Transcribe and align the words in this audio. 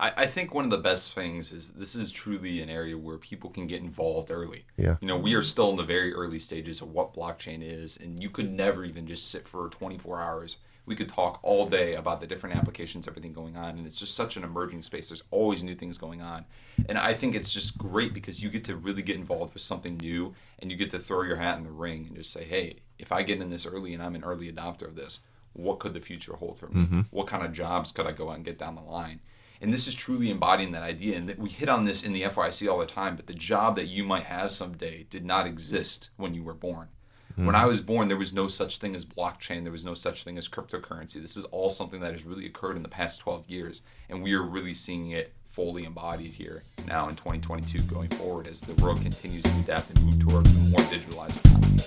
I, 0.00 0.12
I 0.16 0.26
think 0.26 0.54
one 0.54 0.64
of 0.64 0.70
the 0.70 0.78
best 0.78 1.14
things 1.14 1.52
is 1.52 1.70
this 1.70 1.94
is 1.94 2.10
truly 2.10 2.60
an 2.60 2.68
area 2.68 2.96
where 2.96 3.18
people 3.18 3.50
can 3.50 3.66
get 3.66 3.80
involved 3.80 4.30
early. 4.30 4.64
Yeah. 4.76 4.96
You 5.00 5.08
know, 5.08 5.18
we 5.18 5.34
are 5.34 5.42
still 5.42 5.70
in 5.70 5.76
the 5.76 5.84
very 5.84 6.12
early 6.12 6.38
stages 6.38 6.80
of 6.80 6.92
what 6.92 7.14
blockchain 7.14 7.60
is, 7.62 7.96
and 7.96 8.22
you 8.22 8.30
could 8.30 8.50
never 8.50 8.84
even 8.84 9.06
just 9.06 9.30
sit 9.30 9.46
for 9.46 9.68
24 9.68 10.20
hours. 10.20 10.58
We 10.84 10.96
could 10.96 11.08
talk 11.08 11.38
all 11.42 11.66
day 11.66 11.94
about 11.94 12.20
the 12.20 12.26
different 12.26 12.56
applications, 12.56 13.06
everything 13.06 13.32
going 13.32 13.56
on, 13.56 13.78
and 13.78 13.86
it's 13.86 13.98
just 13.98 14.16
such 14.16 14.36
an 14.36 14.42
emerging 14.42 14.82
space. 14.82 15.10
There's 15.10 15.22
always 15.30 15.62
new 15.62 15.76
things 15.76 15.96
going 15.96 16.20
on. 16.20 16.44
And 16.88 16.98
I 16.98 17.14
think 17.14 17.36
it's 17.36 17.52
just 17.52 17.78
great 17.78 18.12
because 18.12 18.42
you 18.42 18.48
get 18.48 18.64
to 18.64 18.74
really 18.74 19.02
get 19.02 19.14
involved 19.14 19.54
with 19.54 19.62
something 19.62 19.96
new 19.98 20.34
and 20.58 20.72
you 20.72 20.76
get 20.76 20.90
to 20.90 20.98
throw 20.98 21.22
your 21.22 21.36
hat 21.36 21.58
in 21.58 21.64
the 21.64 21.70
ring 21.70 22.06
and 22.08 22.16
just 22.16 22.32
say, 22.32 22.42
hey, 22.42 22.78
if 22.98 23.12
I 23.12 23.22
get 23.22 23.40
in 23.40 23.50
this 23.50 23.64
early 23.64 23.94
and 23.94 24.02
I'm 24.02 24.16
an 24.16 24.24
early 24.24 24.50
adopter 24.50 24.88
of 24.88 24.96
this, 24.96 25.20
what 25.52 25.78
could 25.78 25.94
the 25.94 26.00
future 26.00 26.34
hold 26.34 26.58
for 26.58 26.68
me? 26.68 26.82
Mm-hmm. 26.82 27.00
What 27.10 27.26
kind 27.26 27.44
of 27.44 27.52
jobs 27.52 27.92
could 27.92 28.06
I 28.06 28.12
go 28.12 28.30
out 28.30 28.36
and 28.36 28.44
get 28.44 28.58
down 28.58 28.74
the 28.74 28.82
line? 28.82 29.20
And 29.62 29.72
this 29.72 29.86
is 29.86 29.94
truly 29.94 30.28
embodying 30.28 30.72
that 30.72 30.82
idea. 30.82 31.16
And 31.16 31.32
we 31.38 31.48
hit 31.48 31.68
on 31.68 31.84
this 31.84 32.02
in 32.02 32.12
the 32.12 32.22
FYIC 32.22 32.70
all 32.70 32.80
the 32.80 32.86
time, 32.86 33.14
but 33.14 33.28
the 33.28 33.32
job 33.32 33.76
that 33.76 33.86
you 33.86 34.02
might 34.02 34.24
have 34.24 34.50
someday 34.50 35.06
did 35.08 35.24
not 35.24 35.46
exist 35.46 36.10
when 36.16 36.34
you 36.34 36.42
were 36.42 36.52
born. 36.52 36.88
When 37.36 37.54
I 37.54 37.62
hmm. 37.62 37.68
was 37.68 37.80
born, 37.80 38.08
there 38.08 38.16
was 38.18 38.34
no 38.34 38.48
such 38.48 38.78
thing 38.78 38.94
as 38.94 39.06
blockchain. 39.06 39.62
There 39.62 39.72
was 39.72 39.86
no 39.86 39.94
such 39.94 40.24
thing 40.24 40.36
as 40.36 40.48
cryptocurrency. 40.48 41.14
This 41.14 41.36
is 41.36 41.46
all 41.46 41.70
something 41.70 42.00
that 42.00 42.12
has 42.12 42.24
really 42.24 42.44
occurred 42.44 42.76
in 42.76 42.82
the 42.82 42.90
past 42.90 43.20
12 43.20 43.48
years. 43.48 43.82
And 44.10 44.22
we 44.22 44.34
are 44.34 44.42
really 44.42 44.74
seeing 44.74 45.12
it 45.12 45.32
fully 45.48 45.84
embodied 45.84 46.32
here 46.32 46.62
now 46.86 47.08
in 47.08 47.14
2022 47.14 47.82
going 47.82 48.08
forward 48.08 48.48
as 48.48 48.60
the 48.62 48.74
world 48.82 49.00
continues 49.02 49.42
to 49.42 49.50
adapt 49.60 49.90
and 49.90 50.02
move 50.02 50.18
towards 50.18 50.50
a 50.56 50.70
more 50.70 50.80
digitalized 50.80 51.44
economy. 51.46 51.81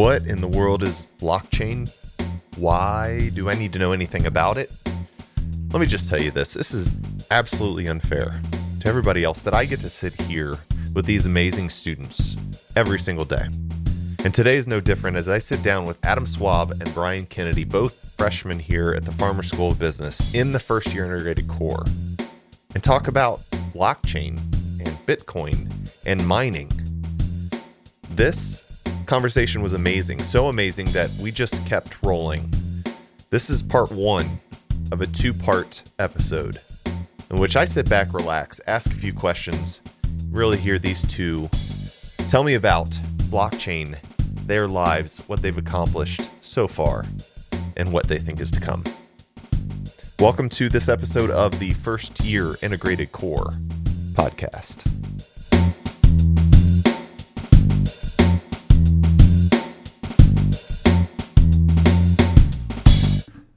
What 0.00 0.24
in 0.24 0.40
the 0.40 0.48
world 0.48 0.82
is 0.82 1.06
blockchain? 1.18 1.86
Why 2.56 3.28
do 3.34 3.50
I 3.50 3.54
need 3.54 3.74
to 3.74 3.78
know 3.78 3.92
anything 3.92 4.24
about 4.24 4.56
it? 4.56 4.72
Let 5.72 5.78
me 5.78 5.84
just 5.84 6.08
tell 6.08 6.18
you 6.18 6.30
this 6.30 6.54
this 6.54 6.72
is 6.72 6.90
absolutely 7.30 7.86
unfair 7.86 8.40
to 8.80 8.88
everybody 8.88 9.24
else 9.24 9.42
that 9.42 9.52
I 9.52 9.66
get 9.66 9.80
to 9.80 9.90
sit 9.90 10.18
here 10.22 10.54
with 10.94 11.04
these 11.04 11.26
amazing 11.26 11.68
students 11.68 12.34
every 12.76 12.98
single 12.98 13.26
day. 13.26 13.46
And 14.24 14.32
today 14.32 14.56
is 14.56 14.66
no 14.66 14.80
different 14.80 15.18
as 15.18 15.28
I 15.28 15.38
sit 15.38 15.62
down 15.62 15.84
with 15.84 16.02
Adam 16.02 16.24
Swab 16.24 16.70
and 16.70 16.94
Brian 16.94 17.26
Kennedy, 17.26 17.64
both 17.64 18.14
freshmen 18.16 18.58
here 18.58 18.94
at 18.94 19.04
the 19.04 19.12
Farmer 19.12 19.42
School 19.42 19.72
of 19.72 19.78
Business 19.78 20.32
in 20.32 20.50
the 20.50 20.60
first 20.60 20.94
year 20.94 21.04
integrated 21.04 21.46
core, 21.46 21.84
and 22.74 22.82
talk 22.82 23.06
about 23.06 23.40
blockchain 23.74 24.38
and 24.80 24.88
Bitcoin 25.06 25.68
and 26.06 26.26
mining. 26.26 26.70
This 28.08 28.69
conversation 29.10 29.60
was 29.60 29.72
amazing, 29.72 30.22
so 30.22 30.46
amazing 30.46 30.86
that 30.92 31.10
we 31.20 31.32
just 31.32 31.66
kept 31.66 32.00
rolling. 32.00 32.48
This 33.30 33.50
is 33.50 33.60
part 33.60 33.90
one 33.90 34.38
of 34.92 35.00
a 35.00 35.06
two 35.08 35.34
part 35.34 35.82
episode 35.98 36.56
in 37.28 37.40
which 37.40 37.56
I 37.56 37.64
sit 37.64 37.90
back, 37.90 38.14
relax, 38.14 38.60
ask 38.68 38.88
a 38.88 38.94
few 38.94 39.12
questions, 39.12 39.80
really 40.30 40.58
hear 40.58 40.78
these 40.78 41.04
two 41.08 41.48
tell 42.28 42.44
me 42.44 42.54
about 42.54 42.88
blockchain, 43.32 43.98
their 44.46 44.68
lives, 44.68 45.24
what 45.28 45.42
they've 45.42 45.58
accomplished 45.58 46.22
so 46.40 46.68
far, 46.68 47.04
and 47.76 47.92
what 47.92 48.06
they 48.06 48.18
think 48.18 48.40
is 48.40 48.52
to 48.52 48.60
come. 48.60 48.84
Welcome 50.20 50.48
to 50.50 50.68
this 50.68 50.88
episode 50.88 51.30
of 51.30 51.58
the 51.58 51.72
First 51.72 52.20
Year 52.20 52.52
Integrated 52.62 53.10
Core 53.10 53.50
podcast. 54.12 54.89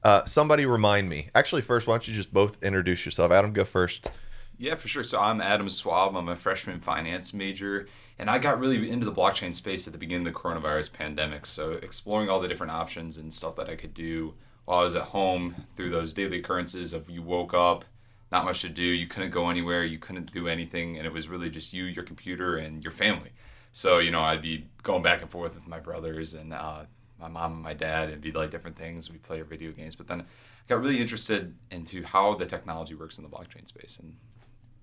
Uh, 0.03 0.23
somebody 0.25 0.65
remind 0.65 1.07
me. 1.07 1.29
Actually, 1.33 1.61
first, 1.61 1.87
why 1.87 1.93
don't 1.93 2.07
you 2.07 2.13
just 2.13 2.33
both 2.33 2.61
introduce 2.61 3.05
yourself? 3.05 3.31
Adam, 3.31 3.53
go 3.53 3.63
first. 3.63 4.11
Yeah, 4.57 4.75
for 4.75 4.87
sure. 4.87 5.03
So 5.03 5.19
I'm 5.19 5.41
Adam 5.41 5.69
Swab. 5.69 6.15
I'm 6.15 6.27
a 6.27 6.35
freshman 6.35 6.79
finance 6.79 7.33
major, 7.33 7.87
and 8.19 8.29
I 8.29 8.37
got 8.37 8.59
really 8.59 8.89
into 8.89 9.05
the 9.05 9.13
blockchain 9.13 9.53
space 9.53 9.87
at 9.87 9.93
the 9.93 9.99
beginning 9.99 10.27
of 10.27 10.33
the 10.33 10.39
coronavirus 10.39 10.93
pandemic. 10.93 11.45
So 11.45 11.73
exploring 11.73 12.29
all 12.29 12.39
the 12.39 12.47
different 12.47 12.73
options 12.73 13.17
and 13.17 13.33
stuff 13.33 13.55
that 13.55 13.69
I 13.69 13.75
could 13.75 13.93
do 13.93 14.33
while 14.65 14.79
I 14.79 14.83
was 14.83 14.95
at 14.95 15.03
home 15.03 15.67
through 15.75 15.89
those 15.89 16.13
daily 16.13 16.39
occurrences 16.39 16.93
of 16.93 17.09
you 17.09 17.21
woke 17.21 17.53
up, 17.53 17.85
not 18.31 18.45
much 18.45 18.61
to 18.61 18.69
do, 18.69 18.83
you 18.83 19.07
couldn't 19.07 19.31
go 19.31 19.49
anywhere, 19.49 19.83
you 19.83 19.99
couldn't 19.99 20.31
do 20.31 20.47
anything, 20.47 20.97
and 20.97 21.05
it 21.05 21.13
was 21.13 21.27
really 21.27 21.49
just 21.49 21.73
you, 21.73 21.85
your 21.85 22.03
computer, 22.03 22.57
and 22.57 22.83
your 22.83 22.91
family. 22.91 23.31
So 23.71 23.99
you 23.99 24.11
know, 24.11 24.21
I'd 24.21 24.41
be 24.41 24.67
going 24.83 25.01
back 25.01 25.21
and 25.21 25.31
forth 25.31 25.55
with 25.55 25.67
my 25.67 25.79
brothers 25.79 26.33
and 26.33 26.53
uh, 26.53 26.83
my 27.19 27.27
mom 27.27 27.53
and 27.53 27.61
my 27.61 27.73
dad, 27.73 28.09
and 28.09 28.21
be 28.21 28.31
like 28.31 28.51
different 28.51 28.77
things. 28.77 29.09
We 29.11 29.17
play 29.17 29.39
our 29.39 29.45
video 29.45 29.71
games, 29.71 29.95
but 29.95 30.07
then 30.07 30.21
I 30.21 30.25
got 30.67 30.81
really 30.81 30.99
interested 31.01 31.53
into 31.71 32.03
how 32.03 32.35
the 32.35 32.45
technology 32.45 32.95
works 32.95 33.17
in 33.17 33.23
the 33.23 33.29
blockchain 33.29 33.67
space, 33.67 33.97
and 34.01 34.15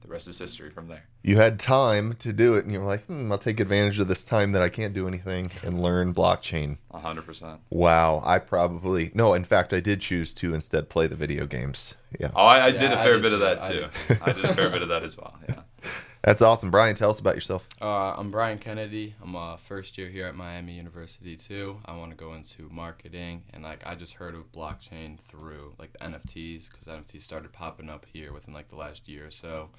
the 0.02 0.08
rest 0.08 0.28
is 0.28 0.38
history 0.38 0.70
from 0.70 0.88
there. 0.88 1.04
You 1.22 1.36
had 1.36 1.60
time 1.60 2.14
to 2.20 2.32
do 2.32 2.54
it, 2.54 2.64
and 2.64 2.72
you 2.72 2.80
were 2.80 2.86
like, 2.86 3.04
hmm, 3.04 3.30
I'll 3.30 3.36
take 3.36 3.60
advantage 3.60 3.98
of 3.98 4.08
this 4.08 4.24
time 4.24 4.52
that 4.52 4.62
I 4.62 4.70
can't 4.70 4.94
do 4.94 5.06
anything 5.06 5.50
and 5.62 5.82
learn 5.82 6.14
blockchain. 6.14 6.78
Hundred 6.91 7.26
percent. 7.26 7.60
Wow, 7.68 8.22
I 8.24 8.38
probably 8.38 9.10
no. 9.14 9.34
In 9.34 9.44
fact, 9.44 9.74
I 9.74 9.80
did 9.80 10.00
choose 10.00 10.32
to 10.34 10.54
instead 10.54 10.88
play 10.88 11.06
the 11.06 11.16
video 11.16 11.47
games. 11.47 11.94
Yeah, 12.18 12.30
Oh, 12.34 12.44
I, 12.44 12.66
I 12.66 12.70
did 12.70 12.91
a 12.92 12.94
a 12.94 13.00
I 13.00 13.04
fair 13.04 13.12
did 13.14 13.22
bit 13.22 13.32
of 13.34 13.41
too. 13.41 13.44
that 13.44 13.62
I 13.64 13.68
too. 13.68 13.80
did 14.08 14.22
I 14.22 14.32
did 14.32 14.44
a 14.47 14.54
fair 14.54 14.70
bit 14.70 14.82
of 14.82 14.88
that 14.88 15.02
as 15.02 15.16
well. 15.18 15.38
Yeah. 15.48 15.60
that's 16.22 16.42
awesome. 16.42 16.70
Brian, 16.70 16.94
tell 16.94 17.10
us 17.10 17.19
about 17.19 17.34
yourself. 17.34 17.66
Uh, 17.81 18.14
I'm 18.16 18.31
Brian 18.31 18.58
Kennedy. 18.58 19.14
I'm 19.22 19.34
a 19.34 19.56
first 19.56 19.97
year 19.97 20.08
here 20.08 20.26
at 20.26 20.34
Miami 20.34 20.72
University 20.75 21.36
too. 21.36 21.78
I 21.86 21.97
want 21.97 22.10
to 22.10 22.16
go 22.16 22.34
into 22.34 22.69
marketing, 22.70 23.44
and 23.54 23.62
like 23.62 23.86
I 23.86 23.94
just 23.94 24.14
heard 24.14 24.34
of 24.34 24.50
blockchain 24.53 25.19
through 25.20 25.75
like 25.78 25.92
the 25.94 25.98
NFTs 26.00 26.70
because 26.70 26.86
NFTs 26.86 27.22
started 27.22 27.53
popping 27.53 27.88
up 27.88 28.06
here 28.12 28.32
within 28.32 28.53
like 28.53 28.69
the 28.69 28.76
last 28.76 29.09
year 29.09 29.26
or 29.26 29.30
so, 29.30 29.70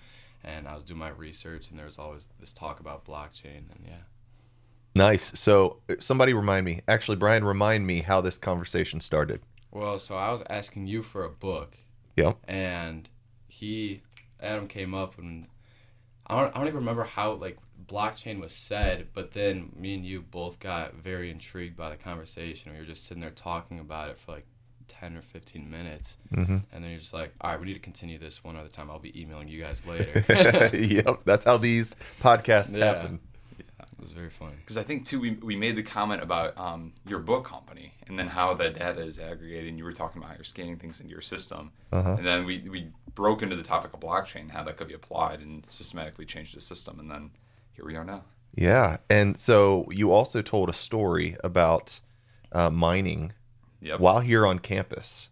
and 0.44 0.68
I 0.68 0.74
was 0.76 0.84
doing 0.84 1.00
my 1.00 1.10
research, 1.10 1.70
and 1.70 1.78
there 1.78 1.86
was 1.86 2.00
always 2.00 2.28
this 2.40 2.54
talk 2.54 2.80
about 2.80 3.06
blockchain, 3.06 3.70
and 3.72 3.82
yeah. 3.86 3.94
Nice. 4.94 5.40
So, 5.40 5.78
uh, 5.90 5.96
somebody 6.00 6.34
remind 6.34 6.66
me. 6.66 6.82
Actually, 6.88 7.16
Brian, 7.18 7.46
remind 7.46 7.88
me 7.88 8.02
how 8.02 8.20
this 8.20 8.38
conversation 8.38 9.00
started. 9.00 9.42
Well, 9.72 10.00
so 10.00 10.16
I 10.18 10.32
was 10.32 10.44
asking 10.50 10.88
you 10.88 11.02
for 11.02 11.24
a 11.24 11.30
book, 11.30 11.78
Yep. 12.18 12.38
and 12.48 13.08
he 13.48 14.02
Adam 14.42 14.68
came 14.68 14.94
up 14.94 15.18
and 15.18 15.46
I 16.28 16.40
don't, 16.42 16.56
I 16.56 16.60
don't 16.60 16.68
even 16.68 16.80
remember 16.80 17.04
how 17.04 17.34
like 17.34 17.58
blockchain 17.88 18.40
was 18.40 18.54
said, 18.54 19.08
but 19.14 19.32
then 19.32 19.72
me 19.76 19.96
and 19.96 20.06
you 20.06 20.22
both 20.22 20.60
got 20.60 20.96
very 20.96 21.30
intrigued 21.32 21.76
by 21.76 21.90
the 21.90 21.98
conversation. 21.98 22.72
We 22.74 22.80
were 22.80 22.86
just 22.86 23.06
sitting 23.06 23.22
there 23.22 23.32
talking 23.32 23.80
about 23.80 24.10
it 24.10 24.18
for 24.18 24.34
like 24.34 24.46
ten 24.88 25.18
or 25.18 25.22
fifteen 25.22 25.70
minutes, 25.70 26.18
hmm 26.34 26.58
and 26.74 26.84
then 26.84 26.92
you're 26.92 27.00
just 27.00 27.14
like, 27.14 27.34
"All 27.42 27.52
right, 27.52 27.60
we 27.60 27.66
need 27.66 27.74
to 27.74 27.80
continue 27.80 28.18
this 28.18 28.44
one 28.44 28.56
other 28.56 28.70
time. 28.70 28.90
I'll 28.90 29.00
be 29.00 29.20
emailing 29.20 29.48
you 29.48 29.62
guys 29.62 29.86
later." 29.86 30.24
yep. 30.78 31.22
That's 31.26 31.44
how 31.44 31.58
these 31.58 31.96
podcasts 32.22 32.76
Yeah. 32.78 32.86
happen. 32.86 33.20
Yeah, 33.58 33.86
it 33.92 34.00
was 34.00 34.12
very 34.12 34.30
funny. 34.30 34.56
Because 34.58 34.78
I 34.78 34.84
think 34.84 35.06
too, 35.06 35.20
we, 35.20 35.32
we 35.32 35.56
made 35.56 35.76
the 35.76 35.84
comment 35.84 36.22
about 36.24 36.58
um, 36.58 36.94
your 37.06 37.20
book 37.20 37.46
company 37.46 37.94
and 38.08 38.18
then 38.18 38.28
how 38.28 38.54
that 38.56 38.78
data 38.78 39.02
is 39.02 39.20
aggregated. 39.20 39.70
And 39.70 39.78
you 39.78 39.84
were 39.84 39.94
talking 39.94 40.20
about 40.22 40.30
how 40.30 40.36
you're 40.36 40.44
scanning 40.44 40.78
things 40.78 41.00
into 41.00 41.12
your 41.12 41.22
system, 41.22 41.72
Uh-huh. 41.92 42.16
and 42.18 42.26
then 42.26 42.46
we 42.46 42.60
we 42.70 42.88
broke 43.16 43.42
into 43.42 43.56
the 43.56 43.64
topic 43.64 43.94
of 43.94 44.00
blockchain, 44.00 44.52
how 44.52 44.64
that 44.64 44.78
could 44.78 44.88
be 44.88 44.94
applied, 44.94 45.40
and 45.42 45.66
systematically 45.70 46.26
changed 46.26 46.56
the 46.56 46.62
system. 46.62 47.00
And 47.00 47.10
then 47.10 47.32
here 47.74 47.86
we 47.86 47.96
are 47.96 48.04
now. 48.06 48.24
Yeah. 48.56 48.98
And 49.10 49.38
so 49.40 49.86
you 49.92 50.12
also 50.12 50.42
told 50.42 50.70
a 50.70 50.74
story 50.74 51.38
about 51.44 52.00
uh, 52.52 52.70
mining 52.70 53.34
Yep. 53.84 54.00
while 54.00 54.20
here 54.20 54.46
on 54.46 54.60
campus. 54.60 55.30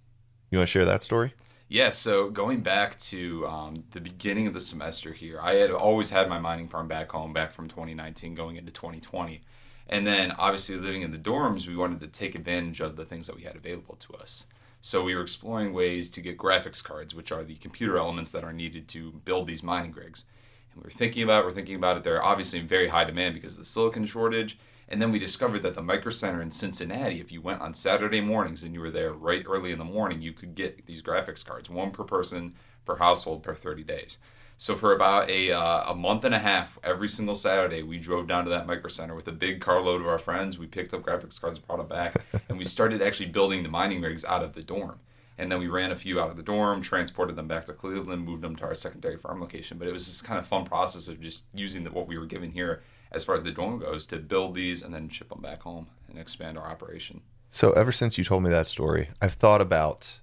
You 0.50 0.58
want 0.58 0.68
to 0.68 0.72
share 0.72 0.86
that 0.86 1.04
story? 1.04 1.34
Yeah, 1.68 1.92
so 1.92 2.32
going 2.32 2.62
back 2.62 2.98
to 3.00 3.46
um, 3.46 3.84
the 3.92 4.02
beginning 4.02 4.48
of 4.48 4.56
the 4.56 4.60
semester 4.60 5.14
here, 5.14 5.40
I 5.40 5.54
had 5.54 5.70
always 5.70 6.10
had 6.10 6.28
my 6.28 6.40
mining 6.40 6.68
farm 6.68 6.88
back 6.88 7.12
home, 7.12 7.32
back 7.32 7.52
from 7.52 7.68
2019 7.68 8.34
going 8.34 8.56
into 8.56 8.72
2020. 8.72 9.42
And 9.88 10.06
then 10.08 10.32
obviously 10.32 10.78
living 10.78 11.04
in 11.04 11.12
the 11.12 11.20
dorms, 11.20 11.68
we 11.68 11.76
wanted 11.76 12.00
to 12.00 12.08
take 12.08 12.34
advantage 12.34 12.80
of 12.80 12.96
the 12.96 13.06
things 13.06 13.28
that 13.28 13.36
we 13.36 13.44
had 13.44 13.56
available 13.56 13.96
to 13.98 14.16
us. 14.16 14.48
So 14.82 15.04
we 15.04 15.14
were 15.14 15.22
exploring 15.22 15.74
ways 15.74 16.10
to 16.12 16.22
get 16.22 16.38
graphics 16.38 16.84
cards, 16.84 17.14
which 17.14 17.32
are 17.32 17.44
the 17.44 17.56
computer 17.56 17.98
elements 17.98 18.32
that 18.32 18.46
are 18.46 18.54
needed 18.54 18.88
to 18.90 19.12
build 19.26 19.48
these 19.48 19.62
mining 19.62 19.92
rigs. 19.92 20.24
And 20.72 20.82
we 20.82 20.88
were 20.88 20.92
thinking 20.92 21.24
about 21.24 21.44
it, 21.44 21.48
we're 21.48 21.52
thinking 21.54 21.76
about 21.76 21.98
it. 21.98 22.04
They're 22.04 22.24
obviously 22.24 22.60
in 22.60 22.68
very 22.68 22.88
high 22.88 23.04
demand 23.04 23.34
because 23.34 23.54
of 23.54 23.60
the 23.60 23.66
silicon 23.66 24.06
shortage. 24.06 24.58
And 24.88 25.02
then 25.02 25.12
we 25.12 25.20
discovered 25.20 25.64
that 25.64 25.76
the 25.76 25.84
Micro 25.84 26.12
Center 26.12 26.42
in 26.42 26.50
Cincinnati, 26.50 27.20
if 27.20 27.32
you 27.32 27.42
went 27.42 27.62
on 27.62 27.74
Saturday 27.74 28.22
mornings 28.22 28.64
and 28.64 28.74
you 28.74 28.80
were 28.80 28.90
there 28.90 29.14
right 29.14 29.46
early 29.48 29.72
in 29.72 29.80
the 29.80 29.86
morning, 29.86 30.22
you 30.22 30.34
could 30.34 30.56
get 30.56 30.86
these 30.86 31.04
graphics 31.04 31.46
cards, 31.46 31.70
one 31.70 31.92
per 31.92 32.04
person 32.04 32.56
per 32.86 32.96
household 32.96 33.44
per 33.44 33.54
30 33.54 33.84
days. 33.84 34.18
So 34.60 34.76
for 34.76 34.94
about 34.94 35.30
a, 35.30 35.54
uh, 35.54 35.92
a 35.92 35.96
month 35.96 36.26
and 36.26 36.36
a 36.36 36.38
half, 36.38 36.78
every 36.84 37.08
single 37.08 37.34
Saturday, 37.34 37.82
we 37.82 37.98
drove 37.98 38.28
down 38.28 38.44
to 38.44 38.50
that 38.50 38.68
Micro 38.68 38.90
Center 38.90 39.16
with 39.16 39.30
a 39.30 39.32
big 39.32 39.62
carload 39.62 40.02
of 40.02 40.08
our 40.08 40.20
friends. 40.20 40.60
We 40.60 40.68
picked 40.68 40.94
up 40.94 41.02
graphics 41.02 41.40
cards, 41.40 41.58
brought 41.58 41.78
them 41.78 41.88
back, 41.88 42.22
and 42.50 42.58
we 42.58 42.66
started 42.66 43.02
actually 43.02 43.28
building 43.28 43.64
the 43.64 43.70
mining 43.70 44.02
rigs 44.02 44.26
out 44.26 44.44
of 44.44 44.52
the 44.52 44.62
dorm. 44.62 45.00
And 45.38 45.50
then 45.50 45.60
we 45.60 45.68
ran 45.68 45.92
a 45.92 45.96
few 45.96 46.20
out 46.20 46.30
of 46.30 46.36
the 46.36 46.44
dorm, 46.44 46.82
transported 46.82 47.38
them 47.38 47.48
back 47.48 47.68
to 47.68 47.74
Cleveland, 47.74 48.26
moved 48.26 48.42
them 48.42 48.58
to 48.58 48.66
our 48.66 48.76
secondary 48.76 49.16
farm 49.16 49.40
location. 49.40 49.78
But 49.78 49.88
it 49.88 49.94
was 49.94 50.06
this 50.06 50.22
kind 50.22 50.38
of 50.38 50.46
fun 50.46 50.66
process 50.66 51.08
of 51.08 51.22
just 51.22 51.46
using 51.54 51.86
the, 51.86 51.92
what 51.92 52.10
we 52.10 52.18
were 52.18 52.26
given 52.26 52.52
here 52.52 52.84
as 53.14 53.24
far 53.24 53.36
as 53.36 53.44
the 53.44 53.52
dorm 53.52 53.80
goes 53.80 54.06
to 54.08 54.18
build 54.18 54.56
these 54.56 54.84
and 54.84 54.94
then 54.94 55.08
ship 55.08 55.30
them 55.30 55.40
back 55.40 55.62
home 55.62 55.88
and 56.10 56.20
expand 56.20 56.58
our 56.58 56.68
operation. 56.68 57.22
So 57.50 57.72
ever 57.72 57.94
since 57.94 58.18
you 58.18 58.26
told 58.26 58.44
me 58.44 58.50
that 58.50 58.68
story, 58.68 59.10
I've 59.22 59.36
thought 59.36 59.62
about 59.62 60.20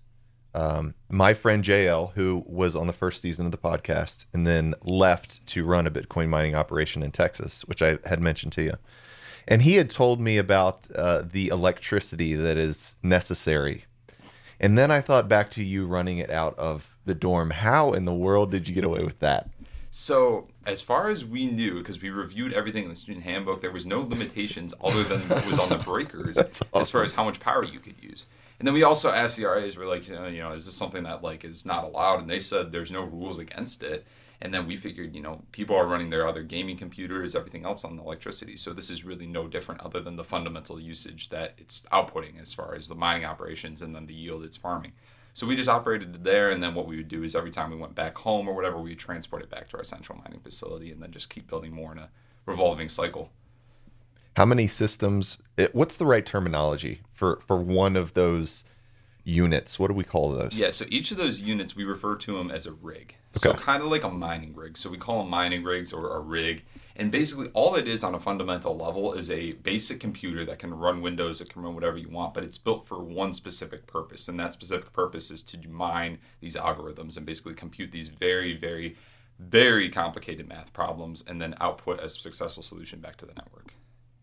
um, 0.56 0.94
my 1.10 1.34
friend 1.34 1.62
JL, 1.62 2.12
who 2.14 2.42
was 2.46 2.74
on 2.74 2.86
the 2.86 2.92
first 2.94 3.20
season 3.20 3.44
of 3.44 3.52
the 3.52 3.58
podcast 3.58 4.24
and 4.32 4.46
then 4.46 4.74
left 4.82 5.46
to 5.48 5.66
run 5.66 5.86
a 5.86 5.90
Bitcoin 5.90 6.30
mining 6.30 6.54
operation 6.54 7.02
in 7.02 7.12
Texas, 7.12 7.62
which 7.66 7.82
I 7.82 7.98
had 8.06 8.22
mentioned 8.22 8.54
to 8.54 8.62
you. 8.62 8.72
And 9.46 9.60
he 9.60 9.74
had 9.74 9.90
told 9.90 10.18
me 10.18 10.38
about 10.38 10.88
uh, 10.94 11.22
the 11.30 11.48
electricity 11.48 12.34
that 12.34 12.56
is 12.56 12.96
necessary. 13.02 13.84
And 14.58 14.78
then 14.78 14.90
I 14.90 15.02
thought 15.02 15.28
back 15.28 15.50
to 15.52 15.62
you 15.62 15.86
running 15.86 16.18
it 16.18 16.30
out 16.30 16.58
of 16.58 16.96
the 17.04 17.14
dorm. 17.14 17.50
How 17.50 17.92
in 17.92 18.06
the 18.06 18.14
world 18.14 18.50
did 18.50 18.66
you 18.66 18.74
get 18.74 18.82
away 18.82 19.04
with 19.04 19.18
that? 19.18 19.50
So, 19.90 20.48
as 20.64 20.80
far 20.80 21.08
as 21.08 21.24
we 21.24 21.46
knew, 21.46 21.78
because 21.78 22.00
we 22.00 22.10
reviewed 22.10 22.52
everything 22.52 22.84
in 22.84 22.90
the 22.90 22.96
student 22.96 23.24
handbook, 23.24 23.60
there 23.60 23.70
was 23.70 23.86
no 23.86 24.00
limitations 24.00 24.74
other 24.82 25.02
than 25.04 25.20
what 25.20 25.46
was 25.46 25.58
on 25.58 25.68
the 25.68 25.78
breakers 25.78 26.36
That's 26.36 26.62
as 26.74 26.90
far 26.90 27.02
as 27.02 27.12
how 27.12 27.24
much 27.24 27.40
power 27.40 27.62
you 27.62 27.78
could 27.78 28.02
use. 28.02 28.26
And 28.58 28.66
then 28.66 28.74
we 28.74 28.84
also 28.84 29.10
asked 29.10 29.36
the 29.36 29.44
RAs, 29.44 29.76
we're 29.76 29.86
like, 29.86 30.08
you 30.08 30.14
know, 30.14 30.26
you 30.26 30.40
know, 30.40 30.52
is 30.52 30.64
this 30.64 30.74
something 30.74 31.02
that 31.02 31.22
like 31.22 31.44
is 31.44 31.66
not 31.66 31.84
allowed? 31.84 32.20
And 32.20 32.30
they 32.30 32.38
said 32.38 32.72
there's 32.72 32.90
no 32.90 33.02
rules 33.02 33.38
against 33.38 33.82
it. 33.82 34.06
And 34.40 34.52
then 34.52 34.66
we 34.66 34.76
figured, 34.76 35.14
you 35.14 35.22
know, 35.22 35.42
people 35.52 35.76
are 35.76 35.86
running 35.86 36.10
their 36.10 36.28
other 36.28 36.42
gaming 36.42 36.76
computers, 36.76 37.34
everything 37.34 37.64
else 37.64 37.84
on 37.84 37.96
the 37.96 38.02
electricity. 38.02 38.56
So 38.56 38.72
this 38.72 38.90
is 38.90 39.04
really 39.04 39.26
no 39.26 39.48
different 39.48 39.80
other 39.80 40.00
than 40.00 40.16
the 40.16 40.24
fundamental 40.24 40.78
usage 40.78 41.30
that 41.30 41.54
it's 41.56 41.82
outputting 41.92 42.40
as 42.40 42.52
far 42.52 42.74
as 42.74 42.86
the 42.86 42.94
mining 42.94 43.24
operations 43.24 43.80
and 43.80 43.94
then 43.94 44.06
the 44.06 44.14
yield 44.14 44.44
it's 44.44 44.56
farming. 44.56 44.92
So 45.32 45.46
we 45.46 45.54
just 45.54 45.68
operated 45.68 46.24
there, 46.24 46.50
and 46.50 46.62
then 46.62 46.74
what 46.74 46.86
we 46.86 46.96
would 46.96 47.08
do 47.08 47.22
is 47.22 47.36
every 47.36 47.50
time 47.50 47.70
we 47.70 47.76
went 47.76 47.94
back 47.94 48.16
home 48.16 48.48
or 48.48 48.54
whatever, 48.54 48.78
we 48.78 48.88
would 48.88 48.98
transport 48.98 49.42
it 49.42 49.50
back 49.50 49.68
to 49.68 49.76
our 49.76 49.84
central 49.84 50.18
mining 50.18 50.40
facility, 50.40 50.90
and 50.92 51.02
then 51.02 51.12
just 51.12 51.28
keep 51.28 51.46
building 51.46 51.74
more 51.74 51.92
in 51.92 51.98
a 51.98 52.08
revolving 52.46 52.88
cycle. 52.88 53.30
How 54.36 54.44
many 54.44 54.66
systems? 54.66 55.38
It, 55.56 55.74
what's 55.74 55.96
the 55.96 56.04
right 56.04 56.24
terminology 56.24 57.00
for 57.14 57.40
for 57.46 57.56
one 57.56 57.96
of 57.96 58.12
those 58.12 58.64
units? 59.24 59.78
What 59.78 59.88
do 59.88 59.94
we 59.94 60.04
call 60.04 60.30
those? 60.30 60.52
Yeah, 60.52 60.68
so 60.68 60.84
each 60.90 61.10
of 61.10 61.16
those 61.16 61.40
units 61.40 61.74
we 61.74 61.84
refer 61.84 62.16
to 62.16 62.36
them 62.36 62.50
as 62.50 62.66
a 62.66 62.72
rig. 62.72 63.16
So 63.32 63.54
kind 63.54 63.82
of 63.82 63.88
like 63.88 64.04
a 64.04 64.10
mining 64.10 64.54
rig. 64.54 64.76
So 64.76 64.90
we 64.90 64.98
call 64.98 65.20
them 65.20 65.30
mining 65.30 65.64
rigs 65.64 65.90
or 65.90 66.16
a 66.16 66.20
rig. 66.20 66.64
And 66.96 67.10
basically 67.10 67.48
all 67.54 67.76
it 67.76 67.88
is 67.88 68.04
on 68.04 68.14
a 68.14 68.20
fundamental 68.20 68.76
level 68.76 69.14
is 69.14 69.30
a 69.30 69.52
basic 69.52 70.00
computer 70.00 70.44
that 70.44 70.58
can 70.58 70.72
run 70.72 71.00
Windows, 71.00 71.40
it 71.40 71.48
can 71.48 71.62
run 71.62 71.74
whatever 71.74 71.96
you 71.96 72.08
want, 72.10 72.34
but 72.34 72.44
it's 72.44 72.58
built 72.58 72.86
for 72.86 73.02
one 73.02 73.32
specific 73.32 73.86
purpose. 73.86 74.28
And 74.28 74.38
that 74.38 74.52
specific 74.52 74.92
purpose 74.92 75.30
is 75.30 75.42
to 75.44 75.68
mine 75.68 76.18
these 76.40 76.56
algorithms 76.56 77.16
and 77.16 77.24
basically 77.24 77.54
compute 77.54 77.90
these 77.90 78.08
very, 78.08 78.54
very, 78.54 78.96
very 79.38 79.88
complicated 79.88 80.46
math 80.46 80.74
problems 80.74 81.24
and 81.26 81.40
then 81.40 81.54
output 81.58 82.00
a 82.00 82.08
successful 82.08 82.62
solution 82.62 83.00
back 83.00 83.16
to 83.16 83.26
the 83.26 83.34
network. 83.34 83.72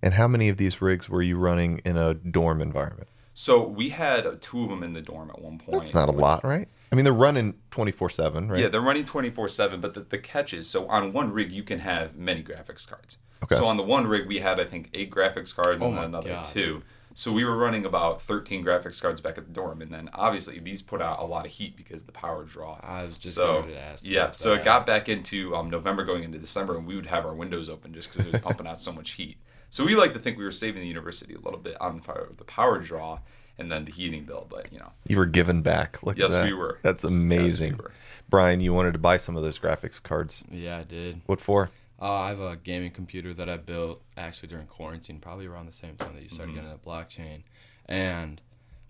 And 0.03 0.13
how 0.13 0.27
many 0.27 0.49
of 0.49 0.57
these 0.57 0.81
rigs 0.81 1.07
were 1.07 1.21
you 1.21 1.37
running 1.37 1.79
in 1.85 1.97
a 1.97 2.13
dorm 2.13 2.61
environment? 2.61 3.07
So 3.33 3.65
we 3.65 3.89
had 3.89 4.41
two 4.41 4.63
of 4.63 4.69
them 4.69 4.83
in 4.83 4.93
the 4.93 5.01
dorm 5.01 5.31
at 5.31 5.41
one 5.41 5.57
point. 5.57 5.71
That's 5.71 5.93
not 5.93 6.09
a 6.09 6.11
lot, 6.11 6.43
right? 6.43 6.67
I 6.91 6.95
mean, 6.95 7.05
they're 7.05 7.13
running 7.13 7.55
twenty 7.71 7.91
four 7.91 8.09
seven, 8.09 8.49
right? 8.49 8.59
Yeah, 8.59 8.67
they're 8.67 8.81
running 8.81 9.05
24 9.05 9.49
7, 9.49 9.81
but 9.81 9.95
the, 9.95 10.01
the 10.01 10.19
catch 10.19 10.53
is 10.53 10.69
so 10.69 10.87
on 10.87 11.13
one 11.13 11.31
rig, 11.31 11.51
you 11.51 11.63
can 11.63 11.79
have 11.79 12.15
many 12.15 12.43
graphics 12.43 12.85
cards. 12.85 13.17
Okay. 13.43 13.55
So 13.55 13.65
on 13.65 13.77
the 13.77 13.83
one 13.83 14.05
rig, 14.05 14.27
we 14.27 14.39
had, 14.39 14.59
I 14.59 14.65
think, 14.65 14.89
eight 14.93 15.09
graphics 15.09 15.55
cards 15.55 15.81
Oh 15.81 15.87
and 15.87 15.97
then 15.97 16.03
another 16.03 16.29
God. 16.29 16.45
two. 16.45 16.83
So 17.15 17.31
we 17.31 17.45
were 17.45 17.57
running 17.57 17.85
about 17.85 18.21
13 18.21 18.63
graphics 18.63 19.01
cards 19.01 19.21
back 19.21 19.37
at 19.37 19.45
the 19.45 19.53
dorm. 19.53 19.81
And 19.81 19.91
then 19.91 20.09
obviously, 20.13 20.59
these 20.59 20.81
put 20.81 21.01
out 21.01 21.19
a 21.19 21.25
lot 21.25 21.45
of 21.45 21.51
heat 21.51 21.77
because 21.77 22.01
of 22.01 22.07
the 22.07 22.13
power 22.13 22.43
draw. 22.43 22.77
I 22.81 23.03
was 23.03 23.17
just 23.17 23.35
so, 23.35 23.63
to 23.63 23.79
ask. 23.79 24.05
yeah, 24.05 24.23
about 24.23 24.35
so 24.35 24.53
it 24.53 24.63
got 24.63 24.85
back 24.85 25.09
into 25.09 25.55
um, 25.55 25.69
November 25.69 26.03
going 26.05 26.23
into 26.23 26.39
December, 26.39 26.77
and 26.77 26.85
we 26.85 26.95
would 26.95 27.05
have 27.05 27.25
our 27.25 27.33
windows 27.33 27.69
open 27.69 27.93
just 27.93 28.11
because 28.11 28.25
it 28.25 28.31
was 28.33 28.41
pumping 28.41 28.67
out 28.67 28.79
so 28.79 28.91
much 28.91 29.11
heat. 29.11 29.37
So 29.73 29.83
we 29.83 29.95
like 29.95 30.13
to 30.13 30.19
think 30.19 30.37
we 30.37 30.43
were 30.43 30.51
saving 30.51 30.83
the 30.83 30.87
university 30.87 31.33
a 31.33 31.39
little 31.39 31.59
bit 31.59 31.75
on 31.81 31.99
fire 31.99 32.27
with 32.29 32.37
the 32.37 32.43
power 32.43 32.77
draw 32.77 33.17
and 33.57 33.71
then 33.71 33.85
the 33.85 33.91
heating 33.91 34.23
bill. 34.23 34.45
But, 34.47 34.71
you 34.71 34.77
know, 34.77 34.91
You 35.07 35.17
were 35.17 35.25
given 35.25 35.63
back. 35.63 36.03
Look 36.03 36.15
Yes, 36.15 36.31
at 36.35 36.43
that. 36.43 36.45
we 36.45 36.53
were. 36.53 36.77
That's 36.83 37.03
amazing. 37.03 37.77
were. 37.77 37.91
Brian, 38.29 38.61
you 38.61 38.71
wanted 38.71 38.91
to 38.91 38.99
buy 38.99 39.17
some 39.17 39.35
of 39.35 39.41
those 39.41 39.57
graphics 39.57 40.01
cards. 40.01 40.43
Yeah, 40.51 40.77
I 40.77 40.83
did. 40.83 41.21
What 41.25 41.41
for? 41.41 41.71
Uh, 41.99 42.11
I 42.13 42.29
have 42.29 42.39
a 42.39 42.55
gaming 42.55 42.91
computer 42.91 43.33
that 43.33 43.49
I 43.49 43.57
built 43.57 44.03
actually 44.15 44.49
during 44.49 44.67
quarantine, 44.67 45.17
probably 45.19 45.47
around 45.47 45.65
the 45.65 45.71
same 45.71 45.95
time 45.95 46.13
that 46.13 46.21
you 46.21 46.29
started 46.29 46.53
getting 46.53 46.69
the 46.69 46.77
blockchain, 46.77 47.41
and 47.87 48.39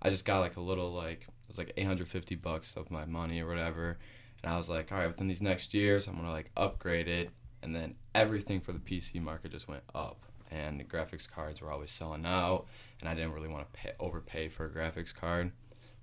I 0.02 0.10
just 0.10 0.26
got 0.26 0.40
like 0.40 0.58
a 0.58 0.62
little 0.62 0.92
like 0.92 1.22
it 1.22 1.30
was 1.48 1.58
like 1.58 1.72
850 1.78 2.36
bucks 2.36 2.76
of 2.76 2.92
my 2.92 3.06
money 3.06 3.42
or 3.42 3.48
whatever, 3.48 4.00
and 4.44 4.52
I 4.52 4.58
was 4.58 4.68
like, 4.68 4.92
all 4.92 4.98
right, 4.98 5.08
within 5.08 5.30
these 5.30 5.42
next 5.42 5.74
years, 5.74 6.08
I'm 6.08 6.16
gonna 6.18 6.32
like 6.32 6.52
upgrade 6.58 7.08
it, 7.08 7.30
and 7.62 7.74
then 7.74 7.96
everything 8.16 8.60
for 8.60 8.74
the 8.74 8.80
PC 8.80 9.22
market 9.22 9.52
just 9.52 9.68
went 9.70 9.84
up, 9.96 10.26
and 10.54 10.80
the 10.80 10.84
graphics 10.84 11.30
cards 11.30 11.62
were 11.62 11.72
always 11.72 11.92
selling 11.92 12.26
out, 12.26 12.66
and 13.00 13.10
I 13.10 13.16
didn't 13.16 13.34
really 13.34 13.48
want 13.48 13.66
to 13.72 13.80
pay, 13.80 13.92
overpay 14.00 14.50
for 14.50 14.66
a 14.66 14.70
graphics 14.70 15.14
card, 15.14 15.52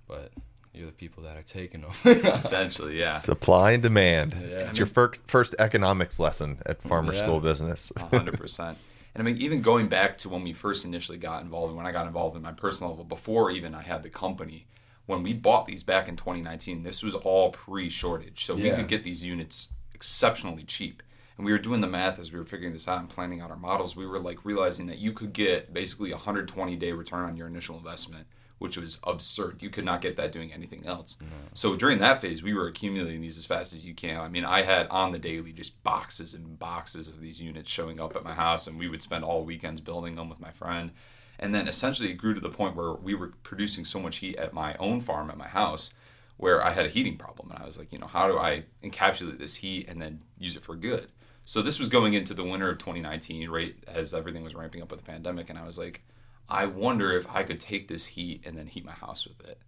but 0.07 0.31
you're 0.73 0.87
the 0.87 0.91
people 0.91 1.23
that 1.23 1.37
are 1.37 1.43
taking 1.43 1.81
them. 1.81 1.91
essentially, 2.05 2.99
yeah. 2.99 3.17
Supply 3.17 3.71
and 3.71 3.83
demand. 3.83 4.35
Yeah. 4.39 4.69
It's 4.69 4.79
your 4.79 4.87
first 4.87 5.21
first 5.27 5.55
economics 5.59 6.19
lesson 6.19 6.59
at 6.65 6.81
Farmer 6.81 7.13
Yeah. 7.13 7.23
School 7.23 7.37
of 7.37 7.43
Business. 7.43 7.91
Hundred 7.97 8.37
percent. 8.37 8.77
And 9.13 9.21
I 9.21 9.29
mean, 9.29 9.41
even 9.41 9.61
going 9.61 9.87
back 9.87 10.17
to 10.19 10.29
when 10.29 10.43
we 10.43 10.53
first 10.53 10.85
initially 10.85 11.17
got 11.17 11.43
involved, 11.43 11.69
and 11.69 11.77
when 11.77 11.85
I 11.85 11.91
got 11.91 12.07
involved 12.07 12.37
in 12.37 12.41
my 12.41 12.53
personal 12.53 12.91
level, 12.91 13.03
before 13.03 13.51
even 13.51 13.75
I 13.75 13.81
had 13.81 14.03
the 14.03 14.09
company, 14.09 14.67
when 15.05 15.21
we 15.21 15.33
bought 15.33 15.65
these 15.65 15.83
back 15.83 16.07
in 16.07 16.15
2019, 16.15 16.83
this 16.83 17.03
was 17.03 17.13
all 17.13 17.51
pre-shortage, 17.51 18.45
so 18.45 18.55
we 18.55 18.71
could 18.71 18.87
get 18.87 19.03
these 19.03 19.23
units 19.25 19.69
exceptionally 19.93 20.63
cheap. 20.63 21.03
And 21.41 21.45
we 21.47 21.53
were 21.53 21.57
doing 21.57 21.81
the 21.81 21.87
math 21.87 22.19
as 22.19 22.31
we 22.31 22.37
were 22.37 22.45
figuring 22.45 22.71
this 22.71 22.87
out 22.87 22.99
and 22.99 23.09
planning 23.09 23.41
out 23.41 23.49
our 23.49 23.57
models. 23.57 23.95
We 23.95 24.05
were 24.05 24.19
like 24.19 24.45
realizing 24.45 24.85
that 24.85 24.99
you 24.99 25.11
could 25.11 25.33
get 25.33 25.73
basically 25.73 26.11
a 26.11 26.13
120 26.13 26.75
day 26.75 26.91
return 26.91 27.25
on 27.25 27.35
your 27.35 27.47
initial 27.47 27.77
investment, 27.77 28.27
which 28.59 28.77
was 28.77 28.99
absurd. 29.05 29.63
You 29.63 29.71
could 29.71 29.83
not 29.83 30.01
get 30.01 30.17
that 30.17 30.33
doing 30.33 30.53
anything 30.53 30.85
else. 30.85 31.15
Mm-hmm. 31.15 31.47
So 31.55 31.75
during 31.75 31.97
that 31.97 32.21
phase, 32.21 32.43
we 32.43 32.53
were 32.53 32.67
accumulating 32.67 33.21
these 33.21 33.39
as 33.39 33.47
fast 33.47 33.73
as 33.73 33.83
you 33.83 33.95
can. 33.95 34.19
I 34.19 34.27
mean, 34.27 34.45
I 34.45 34.61
had 34.61 34.85
on 34.89 35.11
the 35.11 35.17
daily 35.17 35.51
just 35.51 35.83
boxes 35.83 36.35
and 36.35 36.59
boxes 36.59 37.09
of 37.09 37.19
these 37.19 37.41
units 37.41 37.71
showing 37.71 37.99
up 37.99 38.15
at 38.15 38.23
my 38.23 38.35
house, 38.35 38.67
and 38.67 38.77
we 38.77 38.87
would 38.87 39.01
spend 39.01 39.23
all 39.23 39.43
weekends 39.43 39.81
building 39.81 40.13
them 40.13 40.29
with 40.29 40.39
my 40.39 40.51
friend. 40.51 40.91
And 41.39 41.55
then 41.55 41.67
essentially 41.67 42.11
it 42.11 42.17
grew 42.17 42.35
to 42.35 42.39
the 42.39 42.49
point 42.49 42.75
where 42.75 42.93
we 42.93 43.15
were 43.15 43.33
producing 43.41 43.83
so 43.83 43.99
much 43.99 44.17
heat 44.17 44.37
at 44.37 44.53
my 44.53 44.75
own 44.75 44.99
farm 44.99 45.31
at 45.31 45.39
my 45.39 45.47
house 45.47 45.91
where 46.37 46.63
I 46.63 46.69
had 46.69 46.85
a 46.85 46.89
heating 46.89 47.17
problem. 47.17 47.49
And 47.49 47.63
I 47.63 47.65
was 47.65 47.79
like, 47.79 47.91
you 47.91 47.97
know, 47.97 48.05
how 48.05 48.27
do 48.27 48.37
I 48.37 48.65
encapsulate 48.83 49.39
this 49.39 49.55
heat 49.55 49.89
and 49.89 49.99
then 49.99 50.21
use 50.37 50.55
it 50.55 50.61
for 50.61 50.75
good? 50.75 51.07
So 51.51 51.61
this 51.61 51.79
was 51.79 51.89
going 51.89 52.13
into 52.13 52.33
the 52.33 52.45
winter 52.45 52.69
of 52.69 52.77
2019, 52.77 53.49
right 53.49 53.75
as 53.85 54.13
everything 54.13 54.41
was 54.41 54.55
ramping 54.55 54.81
up 54.81 54.89
with 54.89 55.01
the 55.01 55.05
pandemic. 55.05 55.49
And 55.49 55.59
I 55.59 55.65
was 55.65 55.77
like, 55.77 56.01
I 56.47 56.65
wonder 56.65 57.11
if 57.11 57.27
I 57.29 57.43
could 57.43 57.59
take 57.59 57.89
this 57.89 58.05
heat 58.05 58.43
and 58.45 58.57
then 58.57 58.67
heat 58.67 58.85
my 58.85 58.93
house 58.93 59.27
with 59.27 59.45
it. 59.45 59.59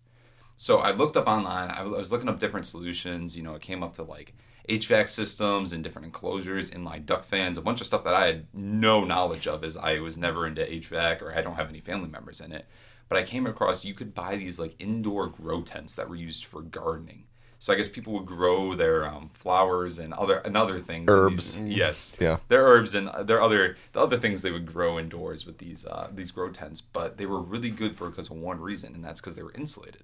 So 0.56 0.78
I 0.78 0.92
looked 0.92 1.18
up 1.18 1.28
online. 1.28 1.72
I 1.72 1.84
was 1.84 2.10
looking 2.10 2.30
up 2.30 2.40
different 2.40 2.68
solutions. 2.68 3.36
You 3.36 3.44
know, 3.44 3.56
it 3.56 3.62
came 3.62 3.84
up 3.84 3.96
to 3.96 4.04
like 4.04 4.34
HVAC 4.70 5.10
systems 5.10 5.74
and 5.74 5.84
different 5.84 6.06
enclosures, 6.06 6.72
inline 6.72 7.06
duct 7.06 7.26
fans, 7.26 7.58
a 7.58 7.62
bunch 7.62 7.82
of 7.82 7.88
stuff 7.88 8.06
that 8.06 8.14
I 8.14 8.28
had 8.28 8.48
no 8.54 9.04
knowledge 9.04 9.46
of 9.46 9.66
as 9.66 9.76
I 9.76 10.00
was 10.00 10.18
never 10.18 10.48
into 10.48 10.62
HVAC 10.62 11.22
or 11.22 11.38
I 11.38 11.42
don't 11.42 11.56
have 11.56 11.68
any 11.68 11.82
family 11.82 12.08
members 12.08 12.40
in 12.40 12.54
it. 12.54 12.66
But 13.10 13.18
I 13.18 13.24
came 13.24 13.46
across 13.46 13.84
you 13.84 13.94
could 13.94 14.16
buy 14.16 14.38
these 14.38 14.58
like 14.58 14.78
indoor 14.80 15.28
grow 15.28 15.62
tents 15.62 15.96
that 15.96 16.08
were 16.08 16.16
used 16.16 16.46
for 16.46 16.62
gardening. 16.62 17.26
So 17.64 17.72
I 17.72 17.78
guess 17.78 17.88
people 17.88 18.12
would 18.12 18.26
grow 18.26 18.76
their 18.76 19.08
um, 19.08 19.30
flowers 19.30 19.98
and 19.98 20.14
other 20.14 20.40
and 20.40 20.58
other 20.58 20.82
things. 20.82 21.06
Herbs. 21.08 21.56
these- 21.56 21.78
yes. 21.78 22.14
Yeah. 22.20 22.40
Their 22.50 22.66
herbs 22.66 22.94
and 22.94 23.10
their 23.26 23.42
other 23.42 23.78
the 23.94 24.02
other 24.02 24.18
things 24.18 24.42
they 24.42 24.52
would 24.52 24.66
grow 24.66 25.00
indoors 25.00 25.46
with 25.46 25.60
these 25.60 25.86
uh, 25.86 26.10
these 26.14 26.30
grow 26.30 26.50
tents, 26.50 26.82
but 26.82 27.16
they 27.16 27.26
were 27.26 27.40
really 27.40 27.70
good 27.70 27.96
for 27.96 28.10
because 28.10 28.30
of 28.30 28.36
one 28.36 28.60
reason, 28.60 28.94
and 28.94 29.02
that's 29.02 29.22
because 29.22 29.38
they 29.38 29.44
were 29.44 29.54
insulated. 29.54 30.04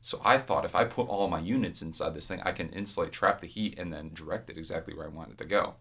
So 0.00 0.20
I 0.24 0.38
thought 0.38 0.64
if 0.64 0.76
I 0.76 0.84
put 0.84 1.08
all 1.08 1.26
my 1.26 1.40
units 1.40 1.82
inside 1.82 2.14
this 2.14 2.28
thing, 2.28 2.42
I 2.44 2.52
can 2.52 2.68
insulate, 2.68 3.10
trap 3.10 3.40
the 3.40 3.48
heat, 3.48 3.76
and 3.76 3.92
then 3.92 4.12
direct 4.14 4.48
it 4.48 4.56
exactly 4.56 4.94
where 4.94 5.06
I 5.06 5.10
want 5.10 5.32
it 5.32 5.38
to 5.38 5.44
go. 5.44 5.74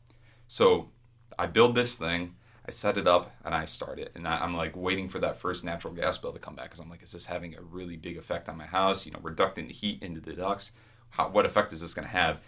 So 0.48 0.90
I 1.38 1.46
build 1.46 1.76
this 1.76 1.96
thing, 1.96 2.38
I 2.68 2.72
set 2.72 2.98
it 2.98 3.08
up, 3.08 3.36
and 3.46 3.54
I 3.54 3.66
start 3.66 4.00
it. 4.00 4.14
And 4.16 4.28
I, 4.28 4.40
I'm 4.40 4.58
like 4.58 4.76
waiting 4.76 5.08
for 5.08 5.20
that 5.20 5.38
first 5.38 5.64
natural 5.64 5.94
gas 5.94 6.18
bill 6.18 6.34
to 6.34 6.40
come 6.40 6.56
back 6.56 6.66
because 6.66 6.80
I'm 6.80 6.90
like, 6.90 7.04
is 7.04 7.12
this 7.12 7.28
having 7.28 7.56
a 7.56 7.62
really 7.62 7.98
big 7.98 8.18
effect 8.18 8.50
on 8.50 8.58
my 8.58 8.66
house? 8.66 9.06
You 9.06 9.12
know, 9.12 9.20
we're 9.22 9.36
the 9.36 9.62
heat 9.72 10.02
into 10.02 10.22
the 10.22 10.34
ducts. 10.34 10.72
How, 11.10 11.30
what 11.30 11.46
effect 11.46 11.74
is 11.74 11.82
this 11.82 11.94
going 11.94 12.08
to 12.08 12.12
have? 12.12 12.42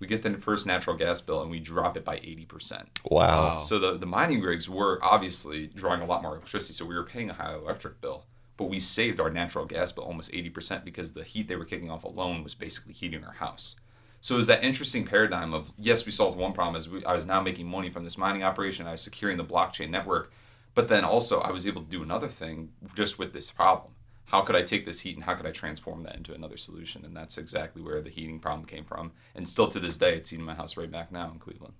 We 0.00 0.06
get 0.06 0.22
the 0.22 0.30
first 0.34 0.66
natural 0.66 0.96
gas 0.96 1.20
bill 1.20 1.42
and 1.42 1.50
we 1.50 1.58
drop 1.58 1.96
it 1.96 2.04
by 2.04 2.18
80%. 2.18 2.86
Wow. 3.10 3.18
Wow. 3.18 3.56
So 3.58 3.78
the, 3.78 3.98
the 3.98 4.06
mining 4.06 4.40
rigs 4.40 4.68
were 4.70 4.98
obviously 5.02 5.66
drawing 5.68 6.02
a 6.02 6.06
lot 6.06 6.22
more 6.22 6.36
electricity, 6.36 6.72
so 6.72 6.84
we 6.84 6.94
were 6.94 7.04
paying 7.04 7.30
a 7.30 7.34
high 7.34 7.54
electric 7.54 8.00
bill. 8.00 8.24
But 8.56 8.66
we 8.66 8.80
saved 8.80 9.20
our 9.20 9.30
natural 9.30 9.64
gas 9.64 9.92
bill 9.92 10.04
almost 10.04 10.32
80% 10.32 10.84
because 10.84 11.12
the 11.12 11.24
heat 11.24 11.48
they 11.48 11.56
were 11.56 11.64
kicking 11.64 11.90
off 11.90 12.04
alone 12.04 12.44
was 12.44 12.54
basically 12.54 12.92
heating 12.92 13.24
our 13.24 13.34
house. 13.34 13.76
So 14.20 14.34
it 14.34 14.38
was 14.38 14.46
that 14.48 14.64
interesting 14.64 15.04
paradigm 15.04 15.54
of 15.54 15.72
yes, 15.78 16.04
we 16.04 16.12
solved 16.12 16.38
one 16.38 16.52
problem 16.52 16.76
as 16.76 16.88
we, 16.88 17.04
I 17.04 17.14
was 17.14 17.26
now 17.26 17.40
making 17.40 17.66
money 17.66 17.90
from 17.90 18.04
this 18.04 18.18
mining 18.18 18.42
operation, 18.42 18.86
I 18.86 18.92
was 18.92 19.00
securing 19.00 19.36
the 19.36 19.44
blockchain 19.44 19.90
network, 19.90 20.32
but 20.74 20.88
then 20.88 21.04
also 21.04 21.40
I 21.40 21.50
was 21.50 21.66
able 21.66 21.82
to 21.82 21.88
do 21.88 22.02
another 22.02 22.28
thing 22.28 22.70
just 22.94 23.18
with 23.18 23.32
this 23.32 23.50
problem. 23.50 23.92
How 24.28 24.42
could 24.42 24.56
I 24.56 24.62
take 24.62 24.84
this 24.84 25.00
heat 25.00 25.16
and 25.16 25.24
how 25.24 25.34
could 25.34 25.46
I 25.46 25.52
transform 25.52 26.02
that 26.02 26.14
into 26.14 26.34
another 26.34 26.58
solution? 26.58 27.04
And 27.06 27.16
that's 27.16 27.38
exactly 27.38 27.80
where 27.80 28.02
the 28.02 28.10
heating 28.10 28.38
problem 28.38 28.66
came 28.66 28.84
from. 28.84 29.12
And 29.34 29.48
still 29.48 29.68
to 29.68 29.80
this 29.80 29.96
day, 29.96 30.16
it's 30.16 30.28
heating 30.28 30.44
my 30.44 30.54
house 30.54 30.76
right 30.76 30.90
back 30.90 31.10
now 31.10 31.30
in 31.32 31.38
Cleveland. 31.38 31.72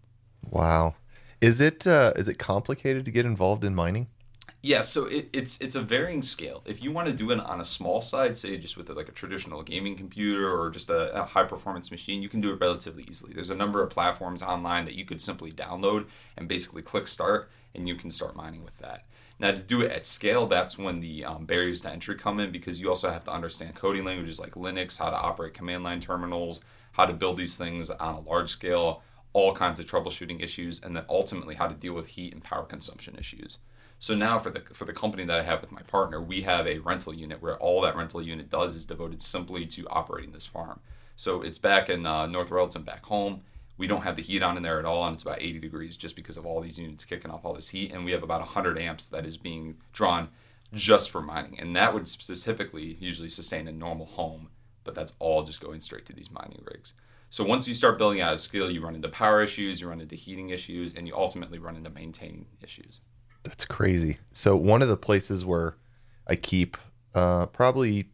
Wow. 0.48 0.94
Is 1.42 1.60
it 1.60 1.86
uh, 1.86 2.14
is 2.16 2.26
it 2.26 2.38
complicated 2.38 3.04
to 3.04 3.10
get 3.10 3.26
involved 3.26 3.64
in 3.64 3.74
mining? 3.74 4.08
Yeah, 4.62 4.80
so 4.82 5.06
it, 5.06 5.28
it's 5.32 5.58
it's 5.60 5.76
a 5.76 5.80
varying 5.80 6.22
scale. 6.22 6.62
If 6.66 6.82
you 6.82 6.90
want 6.90 7.06
to 7.06 7.12
do 7.12 7.30
it 7.30 7.38
on 7.38 7.60
a 7.60 7.64
small 7.64 8.00
side, 8.00 8.36
say 8.36 8.56
just 8.56 8.76
with 8.76 8.88
like 8.90 9.08
a 9.08 9.12
traditional 9.12 9.62
gaming 9.62 9.96
computer 9.96 10.50
or 10.50 10.70
just 10.70 10.90
a, 10.90 11.22
a 11.22 11.24
high 11.24 11.44
performance 11.44 11.90
machine, 11.90 12.22
you 12.22 12.28
can 12.28 12.40
do 12.40 12.52
it 12.52 12.60
relatively 12.60 13.04
easily. 13.08 13.32
There's 13.32 13.50
a 13.50 13.54
number 13.54 13.82
of 13.82 13.90
platforms 13.90 14.42
online 14.42 14.84
that 14.86 14.94
you 14.94 15.04
could 15.04 15.20
simply 15.20 15.52
download 15.52 16.06
and 16.36 16.48
basically 16.48 16.82
click 16.82 17.06
start, 17.06 17.50
and 17.74 17.86
you 17.88 17.94
can 17.94 18.10
start 18.10 18.34
mining 18.34 18.64
with 18.64 18.78
that. 18.78 19.06
Now, 19.38 19.52
to 19.52 19.62
do 19.62 19.82
it 19.82 19.92
at 19.92 20.04
scale, 20.06 20.48
that's 20.48 20.76
when 20.76 20.98
the 20.98 21.24
um, 21.24 21.46
barriers 21.46 21.80
to 21.82 21.90
entry 21.90 22.16
come 22.16 22.40
in 22.40 22.50
because 22.50 22.80
you 22.80 22.88
also 22.88 23.10
have 23.10 23.24
to 23.24 23.32
understand 23.32 23.76
coding 23.76 24.04
languages 24.04 24.40
like 24.40 24.54
Linux, 24.54 24.98
how 24.98 25.10
to 25.10 25.16
operate 25.16 25.54
command 25.54 25.84
line 25.84 26.00
terminals, 26.00 26.62
how 26.92 27.06
to 27.06 27.12
build 27.12 27.36
these 27.36 27.56
things 27.56 27.90
on 27.90 28.14
a 28.16 28.20
large 28.20 28.50
scale, 28.50 29.02
all 29.32 29.54
kinds 29.54 29.78
of 29.78 29.86
troubleshooting 29.86 30.42
issues, 30.42 30.80
and 30.82 30.96
then 30.96 31.04
ultimately 31.08 31.54
how 31.54 31.68
to 31.68 31.74
deal 31.74 31.92
with 31.94 32.08
heat 32.08 32.32
and 32.32 32.42
power 32.42 32.64
consumption 32.64 33.14
issues. 33.16 33.58
So 33.98 34.14
now 34.14 34.38
for 34.38 34.50
the 34.50 34.60
for 34.72 34.84
the 34.84 34.92
company 34.92 35.24
that 35.24 35.38
I 35.38 35.42
have 35.42 35.60
with 35.60 35.72
my 35.72 35.82
partner, 35.82 36.20
we 36.20 36.42
have 36.42 36.66
a 36.66 36.78
rental 36.78 37.12
unit 37.12 37.42
where 37.42 37.56
all 37.58 37.80
that 37.82 37.96
rental 37.96 38.22
unit 38.22 38.48
does 38.48 38.76
is 38.76 38.86
devoted 38.86 39.20
simply 39.20 39.66
to 39.66 39.88
operating 39.88 40.32
this 40.32 40.46
farm. 40.46 40.80
So 41.16 41.42
it's 41.42 41.58
back 41.58 41.90
in 41.90 42.06
uh, 42.06 42.26
North 42.26 42.50
Royalton, 42.50 42.84
back 42.84 43.04
home. 43.04 43.42
We 43.76 43.88
don't 43.88 44.02
have 44.02 44.16
the 44.16 44.22
heat 44.22 44.42
on 44.42 44.56
in 44.56 44.62
there 44.62 44.78
at 44.78 44.84
all, 44.84 45.04
and 45.04 45.14
it's 45.14 45.22
about 45.22 45.42
80 45.42 45.60
degrees 45.60 45.96
just 45.96 46.16
because 46.16 46.36
of 46.36 46.46
all 46.46 46.60
these 46.60 46.78
units 46.78 47.04
kicking 47.04 47.30
off 47.30 47.44
all 47.44 47.54
this 47.54 47.68
heat. 47.68 47.92
And 47.92 48.04
we 48.04 48.12
have 48.12 48.22
about 48.22 48.40
100 48.40 48.78
amps 48.78 49.08
that 49.08 49.24
is 49.26 49.36
being 49.36 49.76
drawn 49.92 50.28
just 50.72 51.10
for 51.10 51.20
mining, 51.20 51.58
and 51.58 51.74
that 51.74 51.94
would 51.94 52.06
specifically 52.06 52.96
usually 53.00 53.28
sustain 53.28 53.66
a 53.68 53.72
normal 53.72 54.06
home, 54.06 54.50
but 54.84 54.94
that's 54.94 55.14
all 55.18 55.42
just 55.42 55.60
going 55.60 55.80
straight 55.80 56.06
to 56.06 56.12
these 56.12 56.30
mining 56.30 56.62
rigs. 56.70 56.92
So 57.30 57.44
once 57.44 57.66
you 57.66 57.74
start 57.74 57.98
building 57.98 58.20
out 58.20 58.34
a 58.34 58.38
skill, 58.38 58.70
you 58.70 58.82
run 58.82 58.94
into 58.94 59.08
power 59.08 59.42
issues, 59.42 59.80
you 59.80 59.88
run 59.88 60.00
into 60.00 60.16
heating 60.16 60.50
issues, 60.50 60.94
and 60.94 61.06
you 61.06 61.16
ultimately 61.16 61.58
run 61.58 61.76
into 61.76 61.90
maintaining 61.90 62.46
issues. 62.62 63.00
That's 63.48 63.64
crazy. 63.64 64.18
So 64.32 64.54
one 64.56 64.82
of 64.82 64.88
the 64.88 64.96
places 64.96 65.44
where 65.44 65.74
I 66.26 66.36
keep 66.36 66.76
uh, 67.14 67.46
probably 67.46 68.08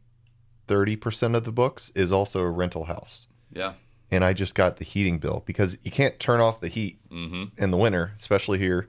thirty 0.67 0.97
percent 0.97 1.35
of 1.35 1.45
the 1.45 1.53
books 1.53 1.91
is 1.95 2.13
also 2.13 2.41
a 2.41 2.51
rental 2.51 2.85
house, 2.85 3.27
Yeah. 3.53 3.75
and 4.11 4.25
I 4.25 4.33
just 4.33 4.55
got 4.55 4.77
the 4.77 4.85
heating 4.85 5.19
bill 5.19 5.43
because 5.45 5.77
you 5.83 5.91
can't 5.91 6.19
turn 6.19 6.41
off 6.41 6.61
the 6.61 6.69
heat 6.69 6.99
Mm-hmm. 7.11 7.63
in 7.63 7.71
the 7.71 7.77
winter, 7.77 8.13
especially 8.17 8.59
here, 8.59 8.89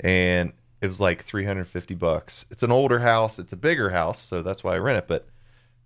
and 0.00 0.52
it 0.80 0.86
was 0.88 1.00
like 1.00 1.24
three 1.24 1.44
hundred 1.44 1.66
fifty 1.68 1.94
bucks. 1.94 2.44
It's 2.50 2.62
an 2.62 2.70
older 2.72 2.98
house. 2.98 3.38
It's 3.38 3.52
a 3.52 3.56
bigger 3.56 3.90
house, 3.90 4.20
so 4.20 4.42
that's 4.42 4.62
why 4.64 4.74
I 4.74 4.78
rent 4.78 4.98
it. 4.98 5.08
But 5.08 5.26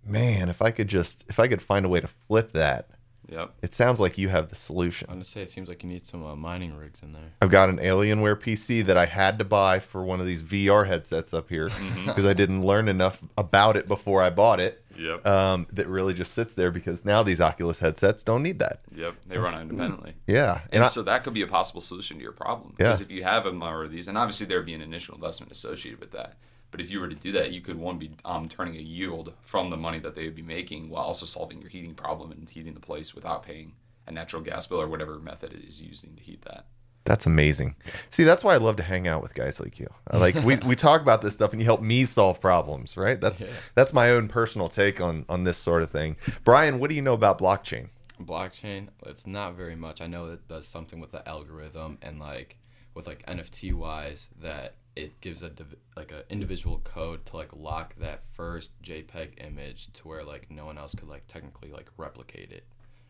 man, 0.05 0.49
if 0.49 0.61
I 0.61 0.71
could 0.71 0.87
just 0.87 1.25
if 1.29 1.39
I 1.39 1.47
could 1.47 1.61
find 1.61 1.85
a 1.85 1.89
way 1.89 2.01
to 2.01 2.07
flip 2.07 2.51
that, 2.53 2.89
Yep. 3.31 3.53
it 3.61 3.73
sounds 3.73 3.99
like 3.99 4.17
you 4.17 4.27
have 4.27 4.49
the 4.49 4.55
solution. 4.57 5.07
I'm 5.09 5.15
gonna 5.15 5.25
say 5.25 5.41
it 5.41 5.49
seems 5.49 5.69
like 5.69 5.83
you 5.83 5.89
need 5.89 6.05
some 6.05 6.25
uh, 6.25 6.35
mining 6.35 6.75
rigs 6.75 7.01
in 7.01 7.13
there. 7.13 7.31
I've 7.41 7.49
got 7.49 7.69
an 7.69 7.77
Alienware 7.77 8.35
PC 8.35 8.85
that 8.85 8.97
I 8.97 9.05
had 9.05 9.39
to 9.39 9.45
buy 9.45 9.79
for 9.79 10.03
one 10.03 10.19
of 10.19 10.25
these 10.25 10.43
VR 10.43 10.85
headsets 10.85 11.33
up 11.33 11.47
here 11.49 11.69
because 12.05 12.25
I 12.25 12.33
didn't 12.33 12.63
learn 12.65 12.89
enough 12.89 13.21
about 13.37 13.77
it 13.77 13.87
before 13.87 14.21
I 14.21 14.29
bought 14.29 14.59
it. 14.59 14.83
Yep. 14.97 15.25
Um, 15.25 15.67
that 15.71 15.87
really 15.87 16.13
just 16.13 16.33
sits 16.33 16.53
there 16.53 16.69
because 16.69 17.05
now 17.05 17.23
these 17.23 17.39
Oculus 17.39 17.79
headsets 17.79 18.23
don't 18.23 18.43
need 18.43 18.59
that. 18.59 18.81
Yep. 18.93 19.15
They 19.27 19.37
run 19.37 19.59
independently. 19.59 20.13
Yeah, 20.27 20.61
And, 20.65 20.75
and 20.75 20.83
I, 20.83 20.87
so 20.87 21.01
that 21.03 21.23
could 21.23 21.33
be 21.33 21.41
a 21.41 21.47
possible 21.47 21.81
solution 21.81 22.17
to 22.17 22.23
your 22.23 22.31
problem. 22.33 22.75
Yeah. 22.79 22.87
Because 22.87 23.01
if 23.01 23.09
you 23.11 23.23
have 23.23 23.45
a 23.45 23.51
number 23.51 23.83
of 23.83 23.91
these, 23.91 24.07
and 24.07 24.17
obviously 24.17 24.45
there'd 24.45 24.65
be 24.65 24.73
an 24.73 24.81
initial 24.81 25.15
investment 25.15 25.51
associated 25.51 25.99
with 25.99 26.11
that. 26.11 26.37
But 26.71 26.81
if 26.81 26.89
you 26.89 26.99
were 26.99 27.09
to 27.09 27.15
do 27.15 27.31
that, 27.33 27.51
you 27.51 27.61
could 27.61 27.77
one 27.77 27.97
be 27.99 28.11
um, 28.25 28.47
turning 28.47 28.75
a 28.77 28.81
yield 28.81 29.33
from 29.41 29.69
the 29.69 29.77
money 29.77 29.99
that 29.99 30.15
they 30.15 30.23
would 30.25 30.35
be 30.35 30.41
making 30.41 30.89
while 30.89 31.03
also 31.03 31.25
solving 31.25 31.59
your 31.61 31.69
heating 31.69 31.93
problem 31.93 32.31
and 32.31 32.49
heating 32.49 32.73
the 32.73 32.79
place 32.79 33.13
without 33.13 33.43
paying 33.43 33.73
a 34.07 34.11
natural 34.11 34.41
gas 34.41 34.65
bill 34.67 34.81
or 34.81 34.87
whatever 34.87 35.19
method 35.19 35.53
it 35.53 35.63
is 35.63 35.81
using 35.81 36.15
to 36.15 36.23
heat 36.23 36.41
that. 36.43 36.65
that's 37.03 37.25
amazing. 37.25 37.75
See, 38.09 38.23
that's 38.23 38.43
why 38.43 38.53
I 38.53 38.57
love 38.57 38.77
to 38.77 38.83
hang 38.83 39.07
out 39.07 39.21
with 39.21 39.33
guys 39.33 39.59
like 39.59 39.79
you. 39.79 39.87
Like 40.13 40.35
we, 40.35 40.55
we 40.57 40.75
talk 40.75 41.01
about 41.01 41.21
this 41.21 41.33
stuff 41.33 41.51
and 41.51 41.59
you 41.59 41.65
help 41.65 41.81
me 41.81 42.05
solve 42.05 42.39
problems, 42.39 42.95
right? 42.95 43.19
That's 43.19 43.41
Yeah. 43.41 43.47
that's 43.75 43.91
my 43.91 44.11
own 44.11 44.27
personal 44.27 44.69
take 44.69 45.01
on 45.01 45.25
on 45.27 45.43
this 45.43 45.57
sort 45.57 45.83
of 45.83 45.91
thing. 45.91 46.15
Brian, 46.43 46.79
what 46.79 46.89
do 46.89 46.95
you 46.95 47.01
know 47.01 47.13
about 47.13 47.37
blockchain? 47.39 47.89
blockchain 48.21 48.87
it's 49.07 49.25
not 49.25 49.55
very 49.55 49.75
much 49.75 49.99
i 49.99 50.05
know 50.05 50.27
it 50.27 50.47
does 50.47 50.67
something 50.67 50.99
with 50.99 51.11
the 51.11 51.27
algorithm 51.27 51.97
and 52.03 52.19
like 52.19 52.55
with 52.93 53.07
like 53.07 53.25
nft 53.25 53.73
wise 53.73 54.27
that 54.39 54.75
it 54.95 55.19
gives 55.21 55.41
a 55.41 55.49
div- 55.49 55.75
like 55.95 56.11
a 56.11 56.23
individual 56.29 56.79
code 56.83 57.25
to 57.25 57.37
like 57.37 57.51
lock 57.55 57.95
that 57.95 58.23
first 58.33 58.71
jpeg 58.83 59.43
image 59.45 59.91
to 59.93 60.07
where 60.07 60.23
like 60.23 60.49
no 60.51 60.65
one 60.65 60.77
else 60.77 60.93
could 60.93 61.07
like 61.07 61.25
technically 61.27 61.71
like 61.71 61.89
replicate 61.97 62.51
it 62.51 62.65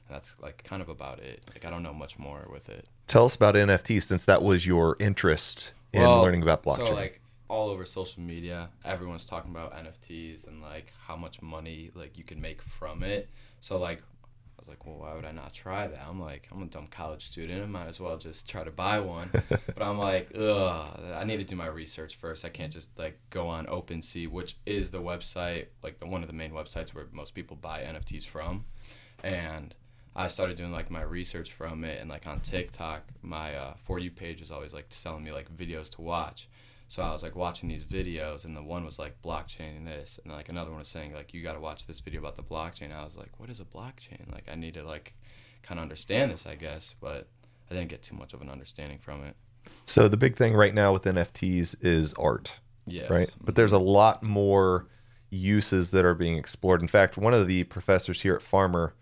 and 0.08 0.16
that's 0.16 0.36
like 0.42 0.64
kind 0.64 0.82
of 0.82 0.90
about 0.90 1.20
it 1.20 1.42
like 1.54 1.66
i 1.66 1.70
don't 1.70 1.84
know 1.84 1.94
much 1.94 2.20
more 2.20 2.48
with 2.52 2.70
it 2.70 2.88
Tell 3.12 3.26
us 3.26 3.36
about 3.36 3.56
NFTs 3.56 4.04
since 4.04 4.24
that 4.24 4.42
was 4.42 4.66
your 4.66 4.96
interest 4.98 5.74
in 5.92 6.04
Well, 6.04 6.22
learning 6.22 6.44
about 6.44 6.64
blockchain. 6.64 6.88
So 6.88 6.94
like 6.94 7.20
all 7.50 7.70
over 7.70 7.86
social 7.86 8.24
media, 8.24 8.70
everyone's 8.86 9.26
talking 9.26 9.52
about 9.52 9.74
NFTs 9.74 10.48
and 10.48 10.62
like 10.62 10.94
how 11.06 11.18
much 11.18 11.42
money 11.42 11.92
like 11.94 12.18
you 12.18 12.24
can 12.24 12.40
make 12.40 12.62
from 12.62 13.04
it. 13.04 13.28
So 13.60 13.78
like 13.78 14.02
was 14.62 14.70
like, 14.70 14.86
well, 14.86 14.98
why 14.98 15.14
would 15.14 15.26
I 15.26 15.32
not 15.32 15.54
try 15.54 15.88
that? 15.88 16.06
I'm 16.08 16.22
like, 16.22 16.48
I'm 16.52 16.62
a 16.62 16.68
dumb 16.68 16.88
college 16.88 17.26
student. 17.26 17.64
I 17.64 17.66
might 17.66 17.88
as 17.88 18.00
well 18.00 18.18
just 18.18 18.48
try 18.48 18.64
to 18.64 18.72
buy 18.72 19.00
one. 19.00 19.30
but 19.50 19.82
I'm 19.82 19.98
like, 19.98 20.32
ugh, 20.38 21.00
I 21.16 21.24
need 21.26 21.38
to 21.38 21.44
do 21.44 21.56
my 21.56 21.66
research 21.66 22.16
first. 22.16 22.46
I 22.46 22.50
can't 22.50 22.72
just 22.72 22.98
like 22.98 23.20
go 23.30 23.48
on 23.48 23.66
OpenSea, 23.66 24.30
which 24.30 24.56
is 24.66 24.92
the 24.92 25.02
website, 25.02 25.66
like 25.84 26.00
the 26.00 26.06
one 26.06 26.22
of 26.22 26.28
the 26.28 26.34
main 26.34 26.52
websites 26.52 26.94
where 26.94 27.06
most 27.12 27.34
people 27.34 27.58
buy 27.58 27.82
NFTs 27.82 28.26
from. 28.26 28.66
And 29.24 29.74
I 30.16 30.28
started 30.28 30.58
doing 30.58 30.72
like 30.72 30.92
my 30.92 31.02
research 31.02 31.52
from 31.52 31.84
it, 31.84 32.00
and 32.00 32.10
like 32.10 32.28
on 32.28 32.42
TikTok, 32.42 33.04
my 33.22 33.56
uh, 33.56 33.74
for 33.82 33.98
you 33.98 34.12
page 34.12 34.42
is 34.42 34.52
always 34.52 34.74
like 34.74 34.88
selling 34.90 35.24
me 35.24 35.32
like 35.32 35.56
videos 35.56 35.90
to 35.96 36.02
watch. 36.02 36.48
So 36.92 37.02
I 37.02 37.14
was 37.14 37.24
like 37.24 37.38
watching 37.38 37.70
these 37.70 37.86
videos, 37.86 38.44
and 38.44 38.54
the 38.54 38.62
one 38.62 38.84
was 38.84 39.00
like 39.00 39.22
blockchain 39.22 39.78
and 39.78 39.88
this, 39.88 40.20
and 40.22 40.34
like 40.34 40.50
another 40.50 40.72
one 40.72 40.80
was 40.80 40.90
saying 40.90 41.14
like 41.14 41.34
you 41.34 41.42
got 41.42 41.54
to 41.54 41.60
watch 41.62 41.88
this 41.88 42.02
video 42.02 42.20
about 42.20 42.36
the 42.36 42.44
blockchain. 42.44 42.94
I 42.94 43.06
was 43.06 43.16
like, 43.16 43.30
what 43.40 43.50
is 43.50 43.62
a 43.62 43.64
blockchain? 43.64 44.30
Like 44.30 44.50
I 44.52 44.56
need 44.56 44.74
to 44.74 44.84
like 44.84 45.14
kind 45.64 45.80
of 45.80 45.84
understand 45.84 46.32
this, 46.32 46.46
I 46.46 46.56
guess, 46.56 46.94
but 47.00 47.30
I 47.70 47.76
didn't 47.76 47.88
get 47.88 48.04
too 48.04 48.16
much 48.16 48.34
of 48.34 48.42
an 48.42 48.50
understanding 48.50 48.98
from 48.98 49.24
it. 49.24 49.38
so 49.86 50.10
the 50.10 50.18
big 50.18 50.36
thing 50.36 50.54
right 50.54 50.74
now 50.74 50.92
with 50.92 51.04
NFTs 51.04 51.78
is 51.82 52.12
art. 52.16 52.56
Yes. 52.86 53.10
right? 53.10 53.32
But 53.42 53.56
there's 53.56 53.72
a 53.72 53.80
lot 53.80 54.22
more 54.22 54.86
uses 55.30 55.92
that 55.92 56.04
are 56.04 56.14
being 56.14 56.38
explored. 56.38 56.82
In 56.82 56.90
fact, 56.90 57.16
one 57.16 57.34
of 57.34 57.48
the 57.48 57.64
professors 57.64 58.20
here 58.20 58.36
at 58.36 58.42
Farmer 58.42 58.96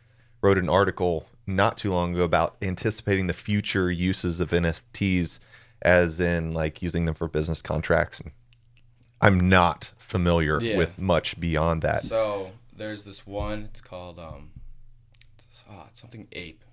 wrote 0.43 0.59
an 0.59 0.69
article 0.69 1.25
not 1.47 1.75
too 1.75 1.91
long 1.91 2.13
ago 2.13 2.23
about 2.23 2.55
anticipating 2.61 3.25
the 3.25 3.33
future 3.33 3.89
uses 3.89 4.39
of 4.39 4.51
NFTs, 4.51 5.39
as 5.81 6.19
in 6.19 6.53
like 6.53 6.81
using 6.81 7.05
them 7.05 7.15
for 7.15 7.27
business 7.27 7.61
contracts. 7.61 8.19
And 8.19 8.31
I'm 9.21 9.49
not 9.49 9.91
familiar 9.97 10.61
Yeah. 10.61 10.77
with 10.77 10.97
much 10.99 11.39
beyond 11.39 11.81
that. 11.83 12.03
So 12.03 12.51
there's 12.75 13.03
this 13.03 13.25
one. 13.27 13.65
It's 13.71 13.81
called 13.81 14.19
um, 14.19 14.51
it's, 15.37 15.63
oh, 15.69 15.85
it's 15.89 15.99
something 16.01 16.27
ape. 16.31 16.63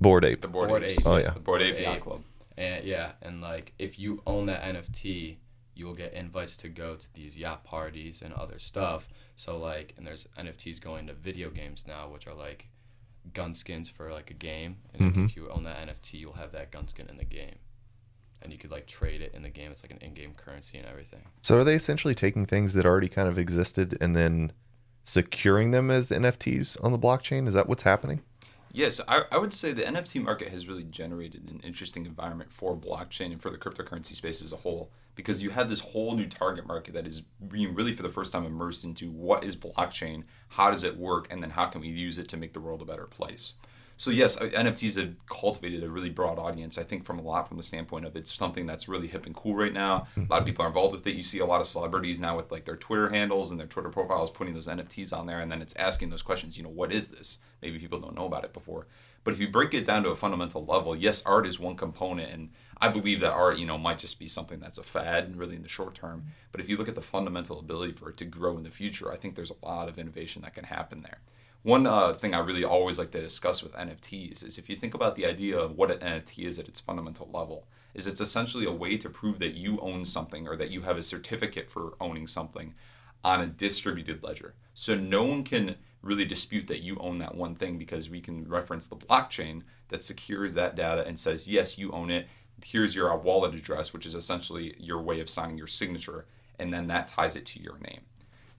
Bored 0.00 0.24
ape. 0.24 0.40
The 0.40 0.48
board, 0.48 0.68
Bored 0.68 0.84
apes. 0.84 1.00
Ape, 1.00 1.06
Oh, 1.06 1.16
yeah. 1.16 1.24
the 1.30 1.40
Board 1.40 1.44
Bored 1.44 1.62
Ape 1.62 1.80
Yacht 1.80 1.96
Ape. 1.96 2.02
Club. 2.02 2.22
And 2.56 2.84
yeah, 2.84 3.12
and 3.22 3.40
like 3.40 3.72
if 3.78 3.98
you 3.98 4.22
own 4.26 4.46
that 4.46 4.62
NFT, 4.62 5.36
you 5.74 5.86
will 5.86 5.94
get 5.94 6.12
invites 6.12 6.56
to 6.56 6.68
go 6.68 6.96
to 6.96 7.14
these 7.14 7.36
yacht 7.38 7.64
parties 7.64 8.20
and 8.22 8.34
other 8.34 8.58
stuff. 8.58 9.08
So 9.36 9.56
like, 9.58 9.94
and 9.96 10.06
there's 10.06 10.26
NFTs 10.38 10.80
going 10.80 11.06
to 11.06 11.14
video 11.14 11.48
games 11.50 11.84
now, 11.86 12.08
which 12.08 12.26
are 12.26 12.34
like 12.34 12.68
gun 13.32 13.54
skins 13.54 13.88
for 13.88 14.10
like 14.12 14.30
a 14.30 14.34
game. 14.34 14.76
And 14.94 15.14
Mhm. 15.14 15.24
if 15.26 15.36
you 15.36 15.48
own 15.50 15.64
that 15.64 15.78
NFT, 15.86 16.18
you'll 16.18 16.34
have 16.34 16.52
that 16.52 16.70
gun 16.70 16.86
skin 16.88 17.08
in 17.08 17.16
the 17.16 17.24
game, 17.24 17.56
and 18.42 18.52
you 18.52 18.58
could 18.58 18.70
like 18.70 18.86
trade 18.86 19.20
it 19.20 19.34
in 19.34 19.42
the 19.42 19.50
game. 19.50 19.70
It's 19.70 19.82
like 19.82 19.90
an 19.90 19.98
in-game 19.98 20.34
currency 20.34 20.78
and 20.78 20.86
everything. 20.86 21.22
So 21.42 21.58
are 21.58 21.64
they 21.64 21.74
essentially 21.74 22.14
taking 22.14 22.46
things 22.46 22.72
that 22.74 22.86
already 22.86 23.08
kind 23.08 23.28
of 23.28 23.38
existed 23.38 23.96
and 24.00 24.16
then 24.16 24.52
securing 25.04 25.70
them 25.70 25.90
as 25.90 26.10
NFTs 26.10 26.82
on 26.82 26.92
the 26.92 26.98
blockchain? 26.98 27.46
Is 27.48 27.54
that 27.54 27.68
what's 27.68 27.82
happening? 27.82 28.22
Yes, 28.72 29.00
I, 29.08 29.22
I 29.32 29.38
would 29.38 29.52
say 29.52 29.72
the 29.72 29.82
NFT 29.82 30.22
market 30.22 30.48
has 30.48 30.68
really 30.68 30.84
generated 30.84 31.50
an 31.50 31.60
interesting 31.64 32.06
environment 32.06 32.52
for 32.52 32.76
blockchain 32.76 33.32
and 33.32 33.42
for 33.42 33.50
the 33.50 33.58
cryptocurrency 33.58 34.14
space 34.14 34.42
as 34.42 34.52
a 34.52 34.56
whole 34.56 34.90
because 35.16 35.42
you 35.42 35.50
have 35.50 35.68
this 35.68 35.80
whole 35.80 36.14
new 36.14 36.26
target 36.26 36.66
market 36.66 36.94
that 36.94 37.06
is 37.06 37.20
being 37.20 37.74
really 37.74 37.92
for 37.92 38.02
the 38.02 38.08
first 38.08 38.32
time 38.32 38.46
immersed 38.46 38.84
into 38.84 39.10
what 39.10 39.42
is 39.42 39.56
blockchain, 39.56 40.22
how 40.48 40.70
does 40.70 40.84
it 40.84 40.96
work, 40.96 41.26
and 41.30 41.42
then 41.42 41.50
how 41.50 41.66
can 41.66 41.80
we 41.80 41.88
use 41.88 42.16
it 42.16 42.28
to 42.28 42.36
make 42.36 42.52
the 42.52 42.60
world 42.60 42.80
a 42.80 42.84
better 42.84 43.06
place. 43.06 43.54
So 44.00 44.10
yes, 44.10 44.40
uh, 44.40 44.44
NFTs 44.44 44.96
have 44.98 45.14
cultivated 45.26 45.84
a 45.84 45.90
really 45.90 46.08
broad 46.08 46.38
audience. 46.38 46.78
I 46.78 46.84
think 46.84 47.04
from 47.04 47.18
a 47.18 47.22
lot 47.22 47.46
from 47.46 47.58
the 47.58 47.62
standpoint 47.62 48.06
of 48.06 48.16
it's 48.16 48.32
something 48.32 48.64
that's 48.64 48.88
really 48.88 49.06
hip 49.06 49.26
and 49.26 49.34
cool 49.34 49.54
right 49.54 49.74
now. 49.74 50.06
A 50.16 50.20
lot 50.22 50.40
of 50.40 50.46
people 50.46 50.64
are 50.64 50.68
involved 50.68 50.94
with 50.94 51.06
it. 51.06 51.16
You 51.16 51.22
see 51.22 51.40
a 51.40 51.44
lot 51.44 51.60
of 51.60 51.66
celebrities 51.66 52.18
now 52.18 52.34
with 52.34 52.50
like 52.50 52.64
their 52.64 52.78
Twitter 52.78 53.10
handles 53.10 53.50
and 53.50 53.60
their 53.60 53.66
Twitter 53.66 53.90
profiles 53.90 54.30
putting 54.30 54.54
those 54.54 54.68
NFTs 54.68 55.12
on 55.12 55.26
there, 55.26 55.40
and 55.40 55.52
then 55.52 55.60
it's 55.60 55.74
asking 55.76 56.08
those 56.08 56.22
questions. 56.22 56.56
You 56.56 56.62
know, 56.62 56.70
what 56.70 56.94
is 56.94 57.08
this? 57.08 57.40
Maybe 57.60 57.78
people 57.78 58.00
don't 58.00 58.16
know 58.16 58.24
about 58.24 58.44
it 58.44 58.54
before. 58.54 58.86
But 59.22 59.34
if 59.34 59.38
you 59.38 59.48
break 59.48 59.74
it 59.74 59.84
down 59.84 60.02
to 60.04 60.08
a 60.08 60.16
fundamental 60.16 60.64
level, 60.64 60.96
yes, 60.96 61.22
art 61.26 61.46
is 61.46 61.60
one 61.60 61.76
component, 61.76 62.32
and 62.32 62.48
I 62.80 62.88
believe 62.88 63.20
that 63.20 63.32
art, 63.32 63.58
you 63.58 63.66
know, 63.66 63.76
might 63.76 63.98
just 63.98 64.18
be 64.18 64.28
something 64.28 64.60
that's 64.60 64.78
a 64.78 64.82
fad, 64.82 65.36
really 65.36 65.56
in 65.56 65.62
the 65.62 65.68
short 65.68 65.94
term. 65.94 66.24
But 66.52 66.62
if 66.62 66.70
you 66.70 66.78
look 66.78 66.88
at 66.88 66.94
the 66.94 67.02
fundamental 67.02 67.58
ability 67.58 67.92
for 67.92 68.08
it 68.08 68.16
to 68.16 68.24
grow 68.24 68.56
in 68.56 68.62
the 68.62 68.70
future, 68.70 69.12
I 69.12 69.16
think 69.16 69.36
there's 69.36 69.52
a 69.52 69.66
lot 69.66 69.90
of 69.90 69.98
innovation 69.98 70.40
that 70.40 70.54
can 70.54 70.64
happen 70.64 71.02
there 71.02 71.18
One 71.62 71.86
uh, 71.86 72.14
thing 72.14 72.34
I 72.34 72.38
really 72.38 72.64
always 72.64 72.98
like 72.98 73.10
to 73.10 73.20
discuss 73.20 73.62
with 73.62 73.74
NFTs 73.74 74.42
is 74.42 74.56
if 74.56 74.70
you 74.70 74.76
think 74.76 74.94
about 74.94 75.14
the 75.14 75.26
idea 75.26 75.58
of 75.58 75.76
what 75.76 75.90
an 75.90 75.98
NFT 75.98 76.46
is 76.46 76.58
at 76.58 76.68
its 76.68 76.80
fundamental 76.80 77.28
level, 77.30 77.66
is 77.92 78.06
it's 78.06 78.22
essentially 78.22 78.64
a 78.64 78.72
way 78.72 78.96
to 78.96 79.10
prove 79.10 79.38
that 79.40 79.52
you 79.52 79.78
own 79.80 80.06
something 80.06 80.48
or 80.48 80.56
that 80.56 80.70
you 80.70 80.80
have 80.80 80.96
a 80.96 81.02
certificate 81.02 81.68
for 81.68 81.96
owning 82.00 82.26
something 82.26 82.74
on 83.22 83.42
a 83.42 83.46
distributed 83.46 84.22
ledger. 84.22 84.54
So 84.72 84.94
no 84.94 85.24
one 85.24 85.44
can 85.44 85.76
really 86.00 86.24
dispute 86.24 86.66
that 86.68 86.80
you 86.80 86.96
own 86.98 87.18
that 87.18 87.34
one 87.34 87.54
thing 87.54 87.76
because 87.76 88.08
we 88.08 88.22
can 88.22 88.48
reference 88.48 88.86
the 88.86 88.96
blockchain 88.96 89.60
that 89.88 90.02
secures 90.02 90.54
that 90.54 90.76
data 90.76 91.06
and 91.06 91.18
says, 91.18 91.46
yes, 91.46 91.76
you 91.76 91.90
own 91.92 92.10
it. 92.10 92.26
Here's 92.64 92.94
your 92.94 93.14
wallet 93.18 93.54
address, 93.54 93.92
which 93.92 94.06
is 94.06 94.14
essentially 94.14 94.74
your 94.78 95.02
way 95.02 95.20
of 95.20 95.28
signing 95.28 95.58
your 95.58 95.66
signature, 95.66 96.24
and 96.58 96.72
then 96.72 96.86
that 96.86 97.08
ties 97.08 97.36
it 97.36 97.44
to 97.46 97.62
your 97.62 97.78
name. 97.80 98.00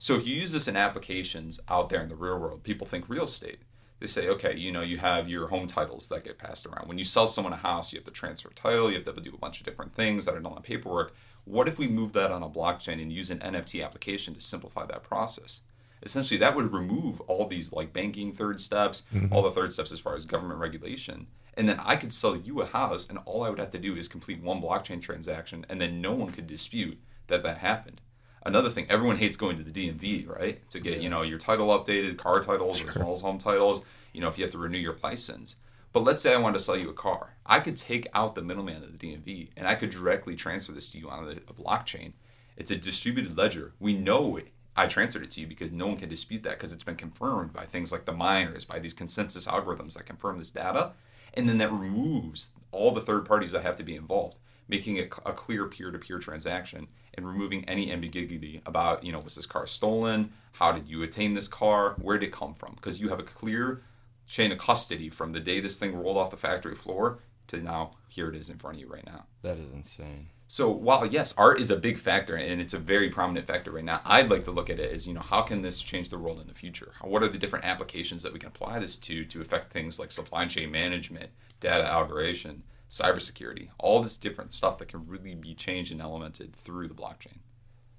So 0.02 0.16
if 0.16 0.26
you 0.26 0.34
use 0.34 0.50
this 0.50 0.66
in 0.66 0.74
applications 0.74 1.60
out 1.68 1.88
there 1.88 2.02
in 2.02 2.08
the 2.08 2.16
real 2.16 2.36
world, 2.36 2.64
people 2.64 2.88
think 2.88 3.08
real 3.08 3.26
estate. 3.26 3.60
They 4.00 4.08
say, 4.08 4.28
okay, 4.30 4.56
you 4.56 4.72
know, 4.72 4.80
you 4.80 4.98
have 4.98 5.28
your 5.28 5.46
home 5.46 5.68
titles 5.68 6.08
that 6.08 6.24
get 6.24 6.38
passed 6.38 6.66
around. 6.66 6.88
When 6.88 6.98
you 6.98 7.04
sell 7.04 7.28
someone 7.28 7.52
a 7.52 7.56
house, 7.56 7.92
you 7.92 8.00
have 8.00 8.06
to 8.06 8.10
transfer 8.10 8.50
title, 8.52 8.90
you 8.90 8.96
have 8.96 9.04
to 9.04 9.20
do 9.20 9.32
a 9.32 9.38
bunch 9.38 9.60
of 9.60 9.64
different 9.64 9.94
things 9.94 10.24
that 10.24 10.34
are 10.34 10.40
done 10.40 10.54
on 10.54 10.62
paperwork. 10.62 11.14
What 11.44 11.68
if 11.68 11.78
we 11.78 11.86
move 11.86 12.14
that 12.14 12.32
on 12.32 12.42
a 12.42 12.48
blockchain 12.48 13.00
and 13.00 13.12
use 13.12 13.30
an 13.30 13.38
NFT 13.38 13.84
application 13.84 14.34
to 14.34 14.40
simplify 14.40 14.86
that 14.86 15.04
process? 15.04 15.60
Essentially, 16.02 16.38
that 16.38 16.56
would 16.56 16.72
remove 16.72 17.20
all 17.20 17.46
these 17.46 17.72
like 17.72 17.92
banking 17.92 18.32
third 18.32 18.60
steps, 18.60 19.04
mm-hmm. 19.14 19.32
all 19.32 19.42
the 19.42 19.52
third 19.52 19.72
steps 19.72 19.92
as 19.92 20.00
far 20.00 20.16
as 20.16 20.26
government 20.26 20.58
regulation. 20.58 21.28
And 21.54 21.68
then 21.68 21.78
I 21.78 21.94
could 21.94 22.12
sell 22.12 22.34
you 22.34 22.60
a 22.60 22.66
house, 22.66 23.08
and 23.08 23.20
all 23.24 23.44
I 23.44 23.50
would 23.50 23.60
have 23.60 23.70
to 23.70 23.78
do 23.78 23.94
is 23.94 24.08
complete 24.08 24.42
one 24.42 24.60
blockchain 24.60 25.00
transaction, 25.00 25.64
and 25.68 25.80
then 25.80 26.00
no 26.00 26.12
one 26.12 26.32
could 26.32 26.48
dispute 26.48 26.98
that 27.28 27.44
that 27.44 27.58
happened 27.58 28.00
another 28.44 28.70
thing 28.70 28.86
everyone 28.88 29.16
hates 29.16 29.36
going 29.36 29.56
to 29.56 29.64
the 29.64 29.70
dmv 29.70 30.28
right? 30.28 30.68
To 30.70 30.80
get 30.80 31.00
you 31.00 31.08
know 31.08 31.22
your 31.22 31.38
title 31.38 31.68
updated 31.68 32.18
car 32.18 32.40
titles 32.40 32.78
sure. 32.78 32.90
as 32.90 32.96
well 32.96 33.12
as 33.12 33.20
home 33.20 33.38
titles 33.38 33.84
you 34.12 34.20
know 34.20 34.28
if 34.28 34.38
you 34.38 34.44
have 34.44 34.52
to 34.52 34.58
renew 34.58 34.78
your 34.78 34.96
license. 35.02 35.56
But 35.92 36.04
let's 36.04 36.22
say 36.22 36.34
i 36.34 36.38
wanted 36.38 36.58
to 36.58 36.64
sell 36.64 36.76
you 36.76 36.88
a 36.88 36.94
car. 36.94 37.34
I 37.44 37.60
could 37.60 37.76
take 37.76 38.06
out 38.14 38.34
the 38.34 38.42
middleman 38.42 38.82
of 38.82 38.98
the 38.98 39.06
dmv 39.06 39.50
and 39.56 39.66
i 39.66 39.74
could 39.74 39.90
directly 39.90 40.36
transfer 40.36 40.72
this 40.72 40.88
to 40.88 40.98
you 40.98 41.08
on 41.08 41.28
a 41.28 41.52
blockchain. 41.52 42.12
It's 42.56 42.70
a 42.70 42.76
distributed 42.76 43.36
ledger. 43.36 43.72
We 43.80 43.94
know 43.94 44.36
it. 44.36 44.48
I 44.74 44.86
transferred 44.86 45.22
it 45.22 45.30
to 45.32 45.40
you 45.40 45.46
because 45.46 45.70
no 45.70 45.86
one 45.86 45.98
can 45.98 46.08
dispute 46.08 46.42
that 46.44 46.58
because 46.58 46.72
it's 46.72 46.84
been 46.84 46.96
confirmed 46.96 47.52
by 47.52 47.66
things 47.66 47.92
like 47.92 48.06
the 48.06 48.12
miners, 48.12 48.64
by 48.64 48.78
these 48.78 48.94
consensus 48.94 49.46
algorithms 49.46 49.94
that 49.94 50.06
confirm 50.06 50.38
this 50.38 50.50
data. 50.50 50.92
And 51.34 51.48
then 51.48 51.58
that 51.58 51.72
removes 51.72 52.50
all 52.72 52.92
the 52.92 53.00
third 53.00 53.26
parties 53.26 53.52
that 53.52 53.62
have 53.62 53.76
to 53.76 53.82
be 53.82 53.96
involved, 53.96 54.38
making 54.72 54.96
it 54.96 55.12
a 55.26 55.32
clear 55.34 55.66
peer 55.66 55.90
to 55.90 55.98
peer 55.98 56.18
transaction 56.18 56.88
and 57.12 57.26
removing 57.26 57.62
any 57.68 57.92
ambiguity 57.92 58.62
about, 58.64 59.04
you 59.04 59.12
know, 59.12 59.18
was 59.18 59.34
this 59.34 59.44
car 59.44 59.66
stolen? 59.66 60.32
How 60.52 60.72
did 60.72 60.88
you 60.88 61.02
attain 61.02 61.34
this 61.34 61.46
car? 61.46 61.94
Where 62.00 62.16
did 62.16 62.28
it 62.28 62.32
come 62.32 62.54
from? 62.54 62.74
Because 62.74 62.98
you 62.98 63.10
have 63.10 63.20
a 63.20 63.22
clear 63.22 63.82
chain 64.26 64.50
of 64.50 64.56
custody 64.56 65.10
from 65.10 65.32
the 65.32 65.40
day 65.40 65.60
this 65.60 65.76
thing 65.76 65.94
rolled 65.94 66.16
off 66.16 66.30
the 66.30 66.38
factory 66.38 66.74
floor 66.74 67.18
to 67.48 67.58
now 67.58 67.90
here 68.08 68.30
it 68.30 68.34
is 68.34 68.48
in 68.48 68.56
front 68.56 68.76
of 68.76 68.80
you 68.80 68.88
right 68.88 69.04
now. 69.04 69.26
That 69.42 69.58
is 69.58 69.70
insane. 69.72 70.28
So 70.48 70.70
while 70.70 71.04
yes, 71.04 71.34
art 71.36 71.60
is 71.60 71.70
a 71.70 71.76
big 71.76 71.98
factor 71.98 72.36
and 72.36 72.58
it's 72.58 72.72
a 72.72 72.78
very 72.78 73.10
prominent 73.10 73.46
factor 73.46 73.72
right 73.72 73.84
now, 73.84 74.00
I'd 74.06 74.30
like 74.30 74.44
to 74.44 74.50
look 74.50 74.70
at 74.70 74.80
it 74.80 74.90
as 74.90 75.06
you 75.06 75.12
know 75.12 75.20
how 75.20 75.42
can 75.42 75.60
this 75.60 75.82
change 75.82 76.08
the 76.08 76.18
world 76.18 76.40
in 76.40 76.46
the 76.46 76.54
future? 76.54 76.92
What 77.02 77.22
are 77.22 77.28
the 77.28 77.38
different 77.38 77.66
applications 77.66 78.22
that 78.22 78.32
we 78.32 78.38
can 78.38 78.48
apply 78.48 78.78
this 78.78 78.96
to 78.98 79.26
to 79.26 79.42
affect 79.42 79.70
things 79.70 79.98
like 79.98 80.12
supply 80.12 80.46
chain 80.46 80.70
management, 80.70 81.28
data 81.60 81.86
algorithm, 81.86 82.62
cybersecurity, 82.92 83.70
all 83.78 84.02
this 84.02 84.18
different 84.18 84.52
stuff 84.52 84.76
that 84.78 84.88
can 84.88 85.06
really 85.06 85.34
be 85.34 85.54
changed 85.54 85.90
and 85.90 86.00
elemented 86.00 86.52
through 86.52 86.88
the 86.88 86.94
blockchain. 86.94 87.38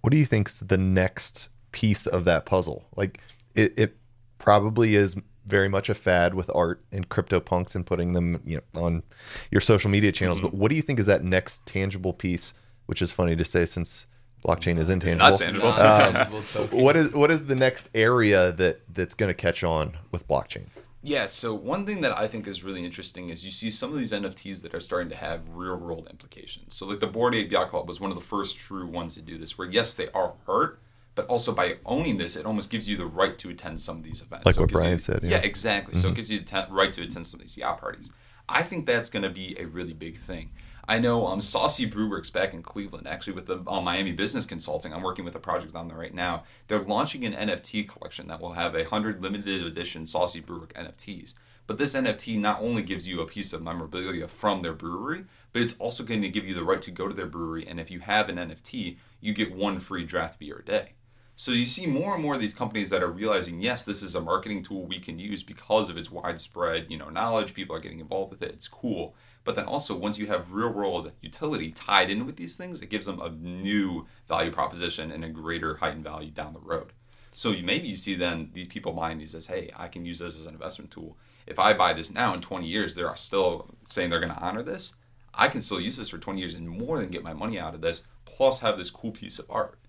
What 0.02 0.12
do 0.12 0.18
you 0.18 0.26
think's 0.26 0.60
the 0.60 0.78
next 0.78 1.50
piece 1.72 2.06
of 2.06 2.26
that 2.26 2.46
puzzle? 2.46 2.86
Like 2.96 3.20
it, 3.56 3.74
it 3.76 3.98
probably 4.38 4.96
is 4.96 5.16
very 5.48 5.68
much 5.68 5.90
a 5.90 5.96
fad 5.96 6.36
with 6.36 6.50
art 6.54 6.84
and 6.92 7.10
CryptoPunks 7.10 7.74
and 7.74 7.86
putting 7.86 8.14
them 8.14 8.40
you 8.46 8.62
know 8.74 8.82
on 8.82 9.04
your 9.50 9.62
social 9.62 9.90
media 9.90 10.12
channels. 10.12 10.40
Mm-hmm. 10.40 10.50
But 10.50 10.54
what 10.56 10.70
do 10.70 10.76
you 10.76 10.84
think 10.84 11.00
is 11.00 11.08
that 11.08 11.24
next 11.24 11.66
tangible 11.66 12.14
piece? 12.14 12.54
Which 12.86 13.02
is 13.02 13.12
funny 13.12 13.36
to 13.36 13.46
say 13.46 13.66
since 13.66 14.06
blockchain 14.46 14.78
is 14.78 14.90
intangible. 14.90 15.34
It's 15.34 15.42
not 15.42 16.12
tangible. 16.12 16.78
Um, 16.78 16.84
what 16.84 16.96
is 16.96 17.12
what 17.14 17.32
is 17.32 17.46
the 17.46 17.56
next 17.56 17.90
area 17.96 18.52
that 18.54 18.82
that's 18.94 19.16
going 19.16 19.30
to 19.30 19.34
catch 19.34 19.64
on 19.64 19.98
with 20.12 20.28
blockchain? 20.28 20.68
Yeah, 21.06 21.26
so 21.26 21.54
one 21.54 21.86
thing 21.86 22.00
that 22.02 22.18
I 22.18 22.30
think 22.30 22.48
is 22.48 22.64
really 22.64 22.86
interesting 22.86 23.30
is 23.30 23.44
you 23.44 23.52
see 23.52 23.70
some 23.70 23.92
of 23.92 24.00
these 24.00 24.14
NFTs 24.14 24.62
that 24.62 24.74
are 24.74 24.80
starting 24.80 25.10
to 25.10 25.18
have 25.18 25.42
real 25.52 25.76
world 25.76 26.08
implications. 26.10 26.76
So 26.76 26.88
like 26.88 27.02
the 27.02 27.08
Bored 27.08 27.36
Ape 27.36 27.52
Yacht 27.52 27.70
Club 27.70 27.90
was 27.90 28.00
one 28.00 28.10
of 28.10 28.18
the 28.18 28.24
first 28.24 28.58
true 28.58 28.88
ones 28.88 29.16
to 29.16 29.22
do 29.22 29.38
this, 29.38 29.58
where 29.58 29.70
yes, 29.70 29.98
they 29.98 30.08
are 30.12 30.34
hurt, 30.48 30.80
but 31.16 31.28
also 31.28 31.54
by 31.54 31.76
owning 31.86 32.18
this, 32.18 32.38
it 32.38 32.46
almost 32.46 32.70
gives 32.70 32.88
you 32.88 32.96
the 32.96 33.06
right 33.06 33.38
to 33.40 33.50
attend 33.50 33.82
some 33.82 33.98
of 33.98 34.04
these 34.04 34.22
events. 34.22 34.46
Like 34.46 34.56
so 34.56 34.62
what 34.62 34.72
Brian 34.72 34.94
you, 34.94 34.98
said. 34.98 35.24
Yeah, 35.24 35.32
yeah 35.32 35.38
exactly. 35.40 35.94
Mm-hmm. 35.94 36.02
So 36.02 36.08
it 36.08 36.12
mm-hmm. 36.12 36.16
gives 36.16 36.32
you 36.32 36.40
the 36.40 36.46
t- 36.46 36.72
right 36.72 36.94
to 36.94 37.02
attend 37.04 37.28
some 37.28 37.42
of 37.42 37.46
these 37.46 37.58
yacht 37.58 37.82
parties. 37.82 38.10
I 38.48 38.64
think 38.64 38.86
that's 38.86 39.10
going 39.10 39.24
to 39.24 39.30
be 39.30 39.58
a 39.60 39.66
really 39.66 39.94
big 39.94 40.18
thing. 40.20 40.52
I 40.86 41.00
know 41.00 41.28
um, 41.28 41.40
Saucy 41.40 41.86
Brew 41.86 42.10
Works 42.10 42.30
back 42.30 42.54
in 42.54 42.62
Cleveland, 42.62 43.08
actually 43.08 43.34
with 43.34 43.46
the 43.46 43.64
uh, 43.66 43.80
Miami 43.80 44.12
Business 44.12 44.46
Consulting. 44.46 44.94
I'm 44.94 45.02
working 45.02 45.24
with 45.24 45.36
a 45.36 45.40
project 45.40 45.76
on 45.76 45.88
there 45.88 45.98
right 45.98 46.14
now. 46.14 46.44
They're 46.68 46.80
launching 46.80 47.24
an 47.24 47.34
NFT 47.34 47.88
collection 47.88 48.28
that 48.28 48.42
will 48.42 48.52
have 48.52 48.76
a 48.76 48.84
hundred 48.84 49.24
limited 49.24 49.66
edition 49.66 50.06
Saucy 50.06 50.42
Brew 50.42 50.60
Work 50.60 50.74
NFTs. 50.74 51.36
But 51.68 51.78
this 51.78 51.94
NFT 51.94 52.38
not 52.38 52.62
only 52.62 52.84
gives 52.84 53.08
you 53.08 53.22
a 53.22 53.26
piece 53.26 53.54
of 53.54 53.62
memorabilia 53.62 54.28
from 54.28 54.62
their 54.62 54.74
brewery, 54.74 55.24
but 55.54 55.62
it's 55.62 55.78
also 55.80 56.04
going 56.04 56.22
to 56.22 56.28
give 56.30 56.46
you 56.46 56.54
the 56.54 56.66
right 56.66 56.82
to 56.82 56.92
go 56.92 57.08
to 57.08 57.14
their 57.14 57.28
brewery. 57.28 57.66
And 57.66 57.80
if 57.80 57.90
you 57.90 58.02
have 58.02 58.28
an 58.28 58.36
NFT, 58.36 58.98
you 59.22 59.34
get 59.34 59.56
one 59.56 59.80
free 59.80 60.04
draft 60.04 60.38
beer 60.38 60.58
a 60.58 60.66
day. 60.66 60.90
So 61.36 61.52
you 61.52 61.66
see 61.66 61.88
more 61.88 62.14
and 62.14 62.22
more 62.22 62.36
of 62.36 62.42
these 62.42 62.54
companies 62.54 62.90
that 62.92 63.02
are 63.02 63.10
realizing, 63.10 63.60
yes, 63.60 63.84
this 63.84 64.04
is 64.04 64.14
a 64.14 64.22
marketing 64.22 64.62
tool 64.62 64.86
we 64.86 65.00
can 65.00 65.18
use 65.18 65.42
because 65.42 65.90
of 65.90 65.98
its 65.98 66.12
widespread, 66.12 66.88
you 66.90 66.98
know, 66.98 67.10
knowledge. 67.10 67.56
People 67.56 67.76
are 67.76 67.80
getting 67.80 68.00
involved 68.00 68.32
with 68.32 68.44
it. 68.44 68.52
It's 68.52 68.68
cool. 68.68 69.16
But 69.44 69.56
then 69.56 69.66
also, 69.66 69.96
once 69.96 70.18
you 70.18 70.28
have 70.28 70.54
real 70.54 70.70
world 70.70 71.12
utility 71.22 71.72
tied 71.72 72.10
in 72.10 72.26
with 72.26 72.38
these 72.38 72.56
things, 72.56 72.82
it 72.82 72.90
gives 72.90 73.06
them 73.06 73.22
a 73.22 73.30
new 73.30 74.08
value 74.28 74.52
proposition 74.52 75.12
and 75.12 75.26
a 75.26 75.30
greater 75.30 75.76
heightened 75.76 76.04
value 76.06 76.32
down 76.32 76.54
the 76.54 76.60
road. 76.60 76.94
So 77.32 77.50
you, 77.50 77.64
maybe 77.64 77.88
you 77.88 77.98
see 77.98 78.16
then 78.16 78.52
these 78.54 78.68
people 78.68 78.94
buying 78.94 79.18
these 79.18 79.36
as, 79.36 79.48
hey, 79.48 79.72
I 79.76 79.88
can 79.88 80.06
use 80.06 80.20
this 80.20 80.40
as 80.40 80.46
an 80.46 80.54
investment 80.54 80.92
tool. 80.92 81.18
If 81.48 81.60
I 81.60 81.74
buy 81.74 81.94
this 81.94 82.14
now 82.14 82.34
in 82.34 82.42
20 82.42 82.66
years, 82.66 82.96
they're 82.96 83.16
still 83.16 83.76
saying 83.86 84.10
they're 84.10 84.20
going 84.20 84.32
to 84.32 84.40
honor 84.40 84.64
this. 84.64 84.94
I 85.34 85.48
can 85.48 85.62
still 85.62 85.82
use 85.82 85.98
this 85.98 86.10
for 86.10 86.20
20 86.20 86.40
years 86.40 86.56
and 86.56 86.70
more 86.70 87.00
than 87.00 87.10
get 87.10 87.24
my 87.24 87.34
money 87.34 87.60
out 87.60 87.74
of 87.74 87.82
this, 87.82 88.04
plus 88.26 88.60
have 88.60 88.78
this 88.78 88.92
cool 88.92 89.12
piece 89.12 89.40
of 89.40 89.50
art. 89.50 89.80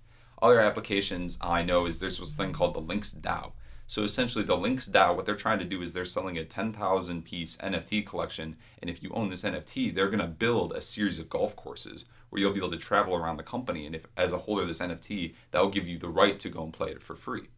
Other 0.40 0.58
applications 0.58 1.38
I 1.40 1.62
know 1.62 1.86
is 1.86 1.98
there's 1.98 2.18
this 2.18 2.34
thing 2.34 2.52
called 2.52 2.74
the 2.74 2.82
LinksDAO. 2.82 3.52
So 3.86 4.02
essentially, 4.02 4.44
the 4.44 4.56
LinksDAO, 4.56 5.14
what 5.14 5.26
they're 5.26 5.36
trying 5.36 5.58
to 5.58 5.64
do 5.64 5.82
is 5.82 5.92
they're 5.92 6.06
selling 6.06 6.38
a 6.38 6.44
10,000 6.44 7.24
piece 7.24 7.56
NFT 7.58 8.06
collection. 8.06 8.56
And 8.80 8.90
if 8.90 9.02
you 9.02 9.10
own 9.12 9.28
this 9.28 9.42
NFT, 9.42 9.94
they're 9.94 10.08
going 10.08 10.20
to 10.20 10.26
build 10.26 10.72
a 10.72 10.80
series 10.80 11.18
of 11.18 11.28
golf 11.28 11.54
courses 11.54 12.06
where 12.30 12.40
you'll 12.40 12.52
be 12.52 12.58
able 12.58 12.70
to 12.70 12.76
travel 12.78 13.14
around 13.14 13.36
the 13.36 13.42
company. 13.42 13.86
And 13.86 13.94
if, 13.94 14.06
as 14.16 14.32
a 14.32 14.38
holder 14.38 14.62
of 14.62 14.68
this 14.68 14.80
NFT, 14.80 15.34
that 15.50 15.60
will 15.60 15.68
give 15.68 15.86
you 15.86 15.98
the 15.98 16.08
right 16.08 16.38
to 16.40 16.48
go 16.48 16.64
and 16.64 16.72
play 16.72 16.90
it 16.90 17.02
for 17.02 17.14
free. 17.14 17.48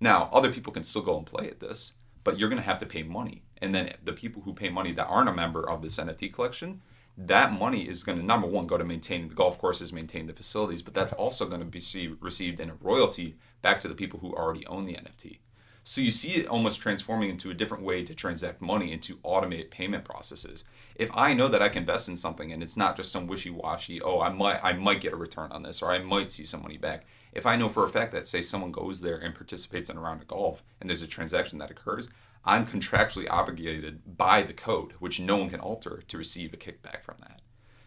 Now, 0.00 0.28
other 0.32 0.52
people 0.52 0.72
can 0.72 0.82
still 0.82 1.02
go 1.02 1.16
and 1.16 1.24
play 1.24 1.48
at 1.48 1.60
this, 1.60 1.92
but 2.24 2.38
you're 2.38 2.48
going 2.48 2.60
to 2.60 2.66
have 2.66 2.78
to 2.78 2.86
pay 2.86 3.04
money. 3.04 3.44
And 3.58 3.72
then 3.72 3.94
the 4.02 4.12
people 4.12 4.42
who 4.42 4.52
pay 4.52 4.68
money 4.68 4.92
that 4.92 5.06
aren't 5.06 5.28
a 5.28 5.34
member 5.34 5.68
of 5.68 5.80
this 5.80 5.96
NFT 5.96 6.32
collection, 6.32 6.82
that 7.16 7.52
money 7.52 7.88
is 7.88 8.02
going 8.02 8.18
to 8.18 8.24
number 8.24 8.48
one 8.48 8.66
go 8.66 8.78
to 8.78 8.84
maintain 8.84 9.28
the 9.28 9.34
golf 9.34 9.58
courses, 9.58 9.92
maintain 9.92 10.26
the 10.26 10.32
facilities, 10.32 10.82
but 10.82 10.94
that's 10.94 11.12
also 11.12 11.46
going 11.46 11.60
to 11.60 11.66
be 11.66 12.16
received 12.20 12.58
in 12.58 12.70
a 12.70 12.74
royalty 12.80 13.36
back 13.60 13.80
to 13.80 13.88
the 13.88 13.94
people 13.94 14.18
who 14.18 14.34
already 14.34 14.66
own 14.66 14.84
the 14.84 14.94
NFT. 14.94 15.38
So 15.84 16.00
you 16.00 16.12
see 16.12 16.34
it 16.34 16.46
almost 16.46 16.80
transforming 16.80 17.28
into 17.28 17.50
a 17.50 17.54
different 17.54 17.82
way 17.82 18.04
to 18.04 18.14
transact 18.14 18.60
money 18.60 18.92
and 18.92 19.02
to 19.02 19.16
automate 19.16 19.70
payment 19.70 20.04
processes. 20.04 20.62
If 20.94 21.10
I 21.12 21.34
know 21.34 21.48
that 21.48 21.62
I 21.62 21.68
can 21.68 21.82
invest 21.82 22.08
in 22.08 22.16
something 22.16 22.52
and 22.52 22.62
it's 22.62 22.76
not 22.76 22.96
just 22.96 23.10
some 23.10 23.26
wishy-washy, 23.26 24.00
oh, 24.00 24.20
I 24.20 24.28
might 24.28 24.62
I 24.62 24.74
might 24.74 25.00
get 25.00 25.12
a 25.12 25.16
return 25.16 25.50
on 25.50 25.62
this 25.62 25.82
or 25.82 25.90
I 25.90 25.98
might 25.98 26.30
see 26.30 26.44
some 26.44 26.62
money 26.62 26.78
back. 26.78 27.04
If 27.32 27.46
I 27.46 27.56
know 27.56 27.68
for 27.68 27.84
a 27.84 27.88
fact 27.88 28.12
that 28.12 28.28
say 28.28 28.42
someone 28.42 28.70
goes 28.70 29.00
there 29.00 29.16
and 29.16 29.34
participates 29.34 29.90
in 29.90 29.96
a 29.96 30.00
round 30.00 30.20
of 30.20 30.28
golf 30.28 30.62
and 30.80 30.88
there's 30.88 31.02
a 31.02 31.08
transaction 31.08 31.58
that 31.58 31.70
occurs, 31.70 32.08
I'm 32.44 32.66
contractually 32.66 33.28
obligated 33.28 34.16
by 34.16 34.42
the 34.42 34.52
code, 34.52 34.92
which 34.98 35.20
no 35.20 35.36
one 35.36 35.50
can 35.50 35.60
alter, 35.60 36.02
to 36.08 36.18
receive 36.18 36.52
a 36.52 36.56
kickback 36.56 37.02
from 37.02 37.16
that. 37.20 37.40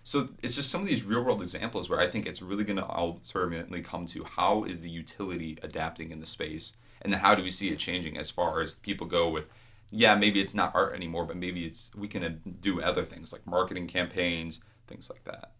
So 0.04 0.30
it's 0.44 0.56
just 0.56 0.70
some 0.70 0.82
of 0.82 0.88
these 0.88 1.04
real 1.04 1.24
world 1.24 1.42
examples 1.42 1.90
where 1.90 2.00
I 2.00 2.08
think 2.08 2.26
it's 2.26 2.42
really 2.42 2.64
going 2.64 2.78
to 2.78 2.90
ultimately 2.90 3.82
come 3.82 4.06
to 4.08 4.24
how 4.24 4.64
is 4.64 4.82
the 4.82 4.90
utility 4.90 5.58
adapting 5.64 6.12
in 6.12 6.20
the 6.20 6.26
space, 6.26 6.74
and 7.06 7.14
then 7.14 7.20
how 7.20 7.36
do 7.36 7.44
we 7.44 7.52
see 7.52 7.70
it 7.70 7.78
changing 7.78 8.18
as 8.18 8.32
far 8.32 8.62
as 8.62 8.76
people 8.78 9.06
go 9.06 9.30
with, 9.30 9.46
yeah, 9.92 10.16
maybe 10.16 10.42
it's 10.42 10.56
not 10.56 10.74
art 10.74 10.96
anymore, 10.96 11.24
but 11.24 11.38
maybe 11.38 11.64
it's 11.64 11.92
we 11.96 12.08
can 12.08 12.42
do 12.62 12.82
other 12.82 13.06
things 13.06 13.32
like 13.32 13.46
marketing 13.46 13.86
campaigns, 13.86 14.60
things 14.88 15.08
like 15.08 15.24
that. 15.26 15.52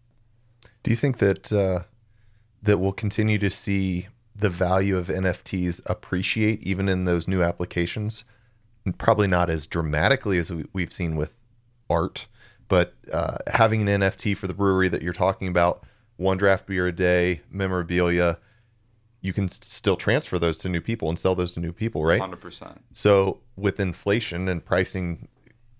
Do 0.82 0.90
you 0.90 0.96
think 0.96 1.18
that 1.18 1.52
uh, 1.52 1.84
that 2.64 2.78
we'll 2.78 2.90
continue 2.90 3.38
to 3.38 3.48
see 3.48 4.08
the 4.34 4.50
value 4.50 4.98
of 4.98 5.06
NFTs 5.06 5.80
appreciate 5.86 6.62
even 6.64 6.88
in 6.88 7.04
those 7.04 7.28
new 7.28 7.42
applications? 7.42 8.24
probably 8.98 9.26
not 9.26 9.50
as 9.50 9.66
dramatically 9.66 10.38
as 10.38 10.52
we, 10.52 10.82
have 10.82 10.92
seen 10.92 11.16
with 11.16 11.34
art, 11.90 12.26
but 12.68 12.94
uh, 13.12 13.38
having 13.48 13.88
an 13.88 14.00
NFT 14.00 14.36
for 14.36 14.46
the 14.46 14.54
brewery 14.54 14.88
that 14.88 15.02
you're 15.02 15.12
talking 15.12 15.48
about, 15.48 15.84
one 16.16 16.36
draft 16.36 16.66
beer 16.66 16.86
a 16.86 16.92
day, 16.92 17.40
memorabilia, 17.50 18.38
you 19.26 19.32
can 19.32 19.48
still 19.48 19.96
transfer 19.96 20.38
those 20.38 20.56
to 20.58 20.68
new 20.68 20.80
people 20.80 21.08
and 21.08 21.18
sell 21.18 21.34
those 21.34 21.52
to 21.54 21.60
new 21.60 21.72
people, 21.72 22.04
right? 22.04 22.20
100%. 22.20 22.78
So 22.92 23.40
with 23.56 23.80
inflation 23.80 24.48
and 24.48 24.64
pricing 24.64 25.26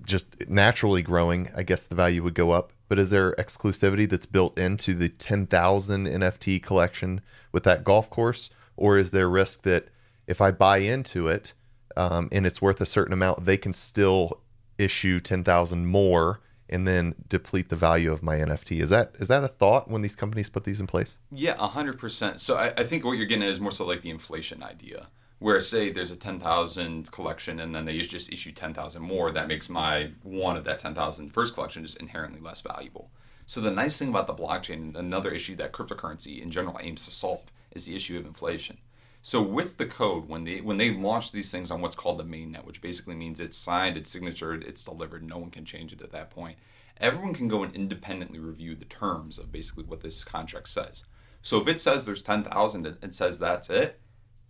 just 0.02 0.48
naturally 0.48 1.00
growing, 1.00 1.50
I 1.54 1.62
guess 1.62 1.84
the 1.84 1.94
value 1.94 2.24
would 2.24 2.34
go 2.34 2.50
up. 2.50 2.72
But 2.88 2.98
is 2.98 3.10
there 3.10 3.34
exclusivity 3.34 4.08
that's 4.08 4.26
built 4.26 4.58
into 4.58 4.94
the 4.94 5.08
10,000 5.08 6.06
NFT 6.06 6.60
collection 6.60 7.20
with 7.52 7.62
that 7.62 7.84
golf 7.84 8.10
course? 8.10 8.50
Or 8.76 8.98
is 8.98 9.12
there 9.12 9.28
risk 9.28 9.62
that 9.62 9.88
if 10.26 10.40
I 10.40 10.50
buy 10.50 10.78
into 10.78 11.28
it 11.28 11.52
um, 11.96 12.28
and 12.32 12.46
it's 12.46 12.60
worth 12.60 12.80
a 12.80 12.86
certain 12.86 13.12
amount, 13.12 13.44
they 13.44 13.56
can 13.56 13.72
still 13.72 14.40
issue 14.76 15.20
10,000 15.20 15.86
more 15.86 16.40
and 16.68 16.86
then 16.86 17.14
deplete 17.28 17.68
the 17.68 17.76
value 17.76 18.12
of 18.12 18.22
my 18.22 18.36
NFT? 18.36 18.80
Is 18.80 18.90
that 18.90 19.12
is 19.18 19.28
that 19.28 19.44
a 19.44 19.48
thought 19.48 19.90
when 19.90 20.02
these 20.02 20.16
companies 20.16 20.48
put 20.48 20.64
these 20.64 20.80
in 20.80 20.86
place? 20.86 21.18
Yeah, 21.30 21.56
hundred 21.56 21.98
percent. 21.98 22.40
So 22.40 22.56
I, 22.56 22.72
I 22.76 22.84
think 22.84 23.04
what 23.04 23.12
you're 23.12 23.26
getting 23.26 23.44
at 23.44 23.50
is 23.50 23.60
more 23.60 23.72
so 23.72 23.86
like 23.86 24.02
the 24.02 24.10
inflation 24.10 24.62
idea, 24.62 25.08
where 25.38 25.60
say 25.60 25.90
there's 25.90 26.10
a 26.10 26.16
ten 26.16 26.40
thousand 26.40 27.10
collection 27.12 27.60
and 27.60 27.74
then 27.74 27.84
they 27.84 27.98
just 27.98 28.32
issue 28.32 28.52
ten 28.52 28.74
thousand 28.74 29.02
more. 29.02 29.30
That 29.30 29.48
makes 29.48 29.68
my 29.68 30.10
one 30.22 30.56
of 30.56 30.64
that 30.64 30.78
10,000 30.78 31.30
first 31.30 31.54
collection 31.54 31.84
just 31.84 32.00
inherently 32.00 32.40
less 32.40 32.60
valuable. 32.60 33.10
So 33.46 33.60
the 33.60 33.70
nice 33.70 33.98
thing 33.98 34.08
about 34.08 34.26
the 34.26 34.34
blockchain, 34.34 34.96
another 34.96 35.30
issue 35.30 35.54
that 35.56 35.72
cryptocurrency 35.72 36.42
in 36.42 36.50
general 36.50 36.78
aims 36.80 37.04
to 37.04 37.12
solve, 37.12 37.42
is 37.70 37.86
the 37.86 37.94
issue 37.94 38.18
of 38.18 38.26
inflation. 38.26 38.78
So 39.26 39.42
with 39.42 39.76
the 39.76 39.86
code, 39.86 40.28
when 40.28 40.44
they 40.44 40.60
when 40.60 40.76
they 40.76 40.94
launch 40.94 41.32
these 41.32 41.50
things 41.50 41.72
on 41.72 41.80
what's 41.80 41.96
called 41.96 42.18
the 42.18 42.22
mainnet, 42.22 42.64
which 42.64 42.80
basically 42.80 43.16
means 43.16 43.40
it's 43.40 43.56
signed, 43.56 43.96
it's 43.96 44.08
signatured, 44.08 44.62
it's 44.62 44.84
delivered, 44.84 45.24
no 45.24 45.36
one 45.36 45.50
can 45.50 45.64
change 45.64 45.92
it 45.92 46.00
at 46.00 46.12
that 46.12 46.30
point. 46.30 46.56
Everyone 46.98 47.34
can 47.34 47.48
go 47.48 47.64
and 47.64 47.74
independently 47.74 48.38
review 48.38 48.76
the 48.76 48.84
terms 48.84 49.36
of 49.36 49.50
basically 49.50 49.82
what 49.82 50.00
this 50.00 50.22
contract 50.22 50.68
says. 50.68 51.06
So 51.42 51.60
if 51.60 51.66
it 51.66 51.80
says 51.80 52.06
there's 52.06 52.22
ten 52.22 52.44
thousand, 52.44 52.86
it 52.86 53.16
says 53.16 53.40
that's 53.40 53.68
it, 53.68 53.98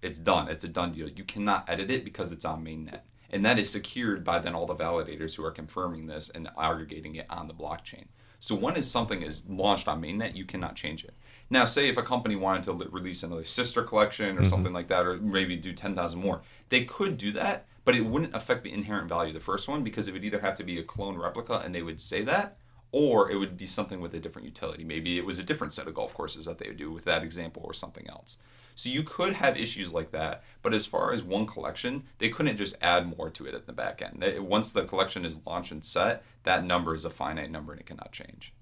it's 0.02 0.18
done. 0.18 0.48
It's 0.48 0.64
a 0.64 0.68
done 0.68 0.92
deal. 0.92 1.08
You 1.08 1.24
cannot 1.24 1.64
edit 1.70 1.90
it 1.90 2.04
because 2.04 2.30
it's 2.30 2.44
on 2.44 2.62
mainnet, 2.62 3.00
and 3.30 3.42
that 3.46 3.58
is 3.58 3.70
secured 3.70 4.24
by 4.24 4.40
then 4.40 4.54
all 4.54 4.66
the 4.66 4.76
validators 4.76 5.36
who 5.36 5.44
are 5.46 5.52
confirming 5.52 6.06
this 6.06 6.28
and 6.28 6.50
aggregating 6.58 7.14
it 7.14 7.24
on 7.30 7.48
the 7.48 7.54
blockchain. 7.54 8.08
So 8.40 8.54
when 8.54 8.76
is 8.76 8.90
something 8.90 9.22
is 9.22 9.42
launched 9.48 9.88
on 9.88 10.02
mainnet, 10.02 10.36
you 10.36 10.44
cannot 10.44 10.76
change 10.76 11.02
it. 11.02 11.14
Now, 11.48 11.64
say 11.64 11.88
if 11.88 11.96
a 11.96 12.02
company 12.02 12.34
wanted 12.34 12.64
to 12.64 12.72
li- 12.72 12.88
release 12.90 13.22
another 13.22 13.44
sister 13.44 13.82
collection 13.82 14.36
or 14.36 14.40
mm-hmm. 14.40 14.50
something 14.50 14.72
like 14.72 14.88
that, 14.88 15.06
or 15.06 15.16
maybe 15.18 15.56
do 15.56 15.72
ten 15.72 15.94
thousand 15.94 16.20
more, 16.20 16.42
they 16.68 16.84
could 16.84 17.16
do 17.16 17.32
that, 17.32 17.66
but 17.84 17.94
it 17.94 18.04
wouldn't 18.04 18.34
affect 18.34 18.64
the 18.64 18.72
inherent 18.72 19.08
value 19.08 19.28
of 19.30 19.34
the 19.34 19.40
first 19.40 19.68
one 19.68 19.84
because 19.84 20.08
it 20.08 20.12
would 20.12 20.24
either 20.24 20.40
have 20.40 20.56
to 20.56 20.64
be 20.64 20.78
a 20.78 20.82
clone 20.82 21.16
replica, 21.16 21.62
and 21.64 21.74
they 21.74 21.82
would 21.82 22.00
say 22.00 22.22
that, 22.22 22.58
or 22.90 23.30
it 23.30 23.36
would 23.36 23.56
be 23.56 23.66
something 23.66 24.00
with 24.00 24.14
a 24.14 24.18
different 24.18 24.46
utility. 24.46 24.82
Maybe 24.82 25.18
it 25.18 25.26
was 25.26 25.38
a 25.38 25.44
different 25.44 25.72
set 25.72 25.86
of 25.86 25.94
golf 25.94 26.14
courses 26.14 26.46
that 26.46 26.58
they 26.58 26.68
would 26.68 26.78
do 26.78 26.90
with 26.90 27.04
that 27.04 27.22
example 27.22 27.62
or 27.64 27.74
something 27.74 28.08
else. 28.08 28.38
So 28.74 28.90
you 28.90 29.04
could 29.04 29.32
have 29.32 29.56
issues 29.56 29.92
like 29.92 30.10
that, 30.10 30.42
but 30.60 30.74
as 30.74 30.84
far 30.84 31.12
as 31.12 31.22
one 31.22 31.46
collection, 31.46 32.04
they 32.18 32.28
couldn't 32.28 32.58
just 32.58 32.76
add 32.82 33.16
more 33.16 33.30
to 33.30 33.46
it 33.46 33.54
at 33.54 33.66
the 33.66 33.72
back 33.72 34.02
end. 34.02 34.22
Once 34.46 34.70
the 34.70 34.84
collection 34.84 35.24
is 35.24 35.40
launched 35.46 35.72
and 35.72 35.82
set, 35.82 36.22
that 36.42 36.64
number 36.64 36.94
is 36.94 37.06
a 37.06 37.10
finite 37.10 37.50
number 37.50 37.72
and 37.72 37.80
it 37.80 37.86
cannot 37.86 38.12
change. 38.12 38.52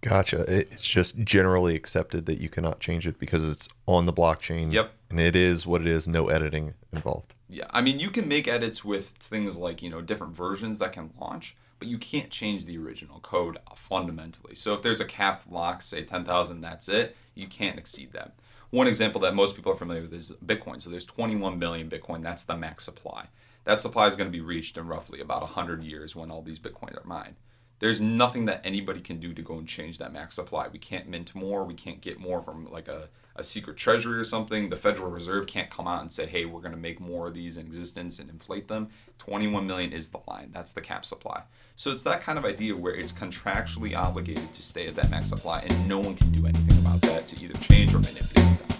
Gotcha. 0.00 0.44
It's 0.48 0.86
just 0.86 1.18
generally 1.18 1.74
accepted 1.74 2.26
that 2.26 2.40
you 2.40 2.48
cannot 2.48 2.80
change 2.80 3.06
it 3.06 3.18
because 3.18 3.48
it's 3.48 3.68
on 3.86 4.06
the 4.06 4.12
blockchain. 4.12 4.72
Yep. 4.72 4.92
And 5.10 5.18
it 5.18 5.34
is 5.34 5.66
what 5.66 5.80
it 5.80 5.86
is, 5.86 6.06
no 6.06 6.28
editing 6.28 6.74
involved. 6.92 7.34
Yeah, 7.48 7.66
I 7.70 7.80
mean, 7.80 7.98
you 7.98 8.10
can 8.10 8.28
make 8.28 8.46
edits 8.46 8.84
with 8.84 9.08
things 9.08 9.56
like, 9.56 9.82
you 9.82 9.90
know, 9.90 10.02
different 10.02 10.36
versions 10.36 10.78
that 10.78 10.92
can 10.92 11.10
launch, 11.18 11.56
but 11.78 11.88
you 11.88 11.96
can't 11.96 12.30
change 12.30 12.66
the 12.66 12.76
original 12.78 13.20
code 13.20 13.58
fundamentally. 13.74 14.54
So 14.54 14.74
if 14.74 14.82
there's 14.82 15.00
a 15.00 15.06
capped 15.06 15.50
lock, 15.50 15.82
say 15.82 16.04
10,000, 16.04 16.60
that's 16.60 16.88
it, 16.88 17.16
you 17.34 17.46
can't 17.46 17.78
exceed 17.78 18.12
that. 18.12 18.34
One 18.70 18.86
example 18.86 19.20
that 19.22 19.34
most 19.34 19.56
people 19.56 19.72
are 19.72 19.76
familiar 19.76 20.02
with 20.02 20.12
is 20.12 20.32
Bitcoin. 20.44 20.82
So 20.82 20.90
there's 20.90 21.06
21 21.06 21.58
million 21.58 21.88
Bitcoin, 21.88 22.22
that's 22.22 22.44
the 22.44 22.56
max 22.56 22.84
supply. 22.84 23.28
That 23.64 23.80
supply 23.80 24.06
is 24.06 24.16
going 24.16 24.28
to 24.28 24.36
be 24.36 24.42
reached 24.42 24.76
in 24.76 24.86
roughly 24.86 25.20
about 25.20 25.40
100 25.40 25.82
years 25.82 26.14
when 26.14 26.30
all 26.30 26.42
these 26.42 26.58
Bitcoins 26.58 27.02
are 27.02 27.06
mined. 27.06 27.36
There's 27.80 28.00
nothing 28.00 28.46
that 28.46 28.60
anybody 28.64 29.00
can 29.00 29.20
do 29.20 29.32
to 29.32 29.42
go 29.42 29.58
and 29.58 29.68
change 29.68 29.98
that 29.98 30.12
max 30.12 30.34
supply. 30.34 30.68
We 30.68 30.78
can't 30.78 31.08
mint 31.08 31.34
more. 31.34 31.64
We 31.64 31.74
can't 31.74 32.00
get 32.00 32.18
more 32.18 32.42
from 32.42 32.70
like 32.72 32.88
a, 32.88 33.08
a 33.36 33.42
secret 33.42 33.76
treasury 33.76 34.18
or 34.18 34.24
something. 34.24 34.68
The 34.68 34.76
Federal 34.76 35.10
Reserve 35.10 35.46
can't 35.46 35.70
come 35.70 35.86
out 35.86 36.00
and 36.00 36.12
say, 36.12 36.26
hey, 36.26 36.44
we're 36.44 36.60
going 36.60 36.72
to 36.72 36.78
make 36.78 36.98
more 36.98 37.28
of 37.28 37.34
these 37.34 37.56
in 37.56 37.66
existence 37.66 38.18
and 38.18 38.28
inflate 38.28 38.66
them. 38.66 38.88
21 39.18 39.66
million 39.66 39.92
is 39.92 40.08
the 40.08 40.18
line. 40.26 40.50
That's 40.52 40.72
the 40.72 40.80
cap 40.80 41.04
supply. 41.04 41.42
So 41.76 41.92
it's 41.92 42.02
that 42.02 42.20
kind 42.20 42.38
of 42.38 42.44
idea 42.44 42.74
where 42.74 42.94
it's 42.94 43.12
contractually 43.12 43.96
obligated 43.96 44.52
to 44.52 44.62
stay 44.62 44.88
at 44.88 44.96
that 44.96 45.10
max 45.10 45.28
supply 45.28 45.60
and 45.60 45.88
no 45.88 46.00
one 46.00 46.16
can 46.16 46.32
do 46.32 46.46
anything 46.46 46.78
about 46.80 47.00
that 47.02 47.28
to 47.28 47.44
either 47.44 47.54
change 47.58 47.94
or 47.94 47.98
manipulate 47.98 48.58
them. 48.58 48.77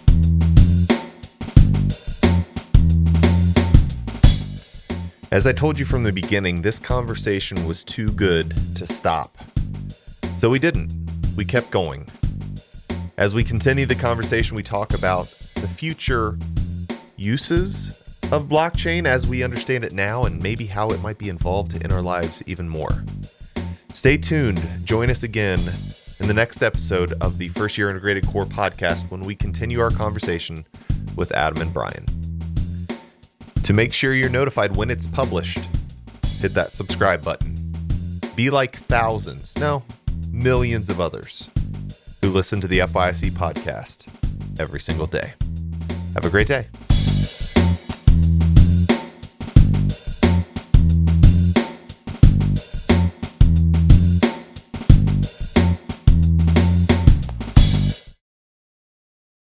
As 5.30 5.46
I 5.46 5.52
told 5.52 5.78
you 5.78 5.84
from 5.84 6.04
the 6.04 6.12
beginning, 6.12 6.62
this 6.62 6.78
conversation 6.78 7.66
was 7.66 7.84
too 7.84 8.10
good 8.12 8.56
to 8.76 8.86
stop. 8.86 9.36
So 10.38 10.48
we 10.48 10.58
didn't. 10.58 10.90
We 11.36 11.44
kept 11.44 11.70
going. 11.70 12.06
As 13.18 13.34
we 13.34 13.44
continue 13.44 13.84
the 13.84 13.94
conversation, 13.94 14.56
we 14.56 14.62
talk 14.62 14.94
about 14.94 15.26
the 15.56 15.68
future 15.68 16.38
uses 17.16 18.18
of 18.32 18.46
blockchain 18.46 19.04
as 19.04 19.28
we 19.28 19.42
understand 19.42 19.84
it 19.84 19.92
now 19.92 20.24
and 20.24 20.42
maybe 20.42 20.64
how 20.64 20.92
it 20.92 21.02
might 21.02 21.18
be 21.18 21.28
involved 21.28 21.84
in 21.84 21.92
our 21.92 22.02
lives 22.02 22.42
even 22.46 22.66
more. 22.66 23.04
Stay 23.88 24.16
tuned. 24.16 24.66
Join 24.84 25.10
us 25.10 25.24
again 25.24 25.60
in 26.20 26.26
the 26.26 26.34
next 26.34 26.62
episode 26.62 27.12
of 27.20 27.36
the 27.36 27.48
First 27.48 27.76
Year 27.76 27.90
Integrated 27.90 28.26
Core 28.26 28.46
podcast 28.46 29.10
when 29.10 29.20
we 29.20 29.34
continue 29.34 29.80
our 29.80 29.90
conversation 29.90 30.64
with 31.16 31.32
Adam 31.32 31.60
and 31.60 31.74
Brian. 31.74 32.17
To 33.68 33.74
make 33.74 33.92
sure 33.92 34.14
you're 34.14 34.30
notified 34.30 34.74
when 34.74 34.90
it's 34.90 35.06
published, 35.06 35.58
hit 36.40 36.54
that 36.54 36.70
subscribe 36.70 37.22
button. 37.22 37.54
Be 38.34 38.48
like 38.48 38.78
thousands, 38.84 39.58
no, 39.58 39.82
millions 40.32 40.88
of 40.88 41.02
others 41.02 41.50
who 42.22 42.30
listen 42.30 42.62
to 42.62 42.66
the 42.66 42.78
FYIC 42.78 43.32
podcast 43.32 44.08
every 44.58 44.80
single 44.80 45.06
day. 45.06 45.34
Have 46.14 46.24
a 46.24 46.30
great 46.30 46.46
day. 46.46 46.64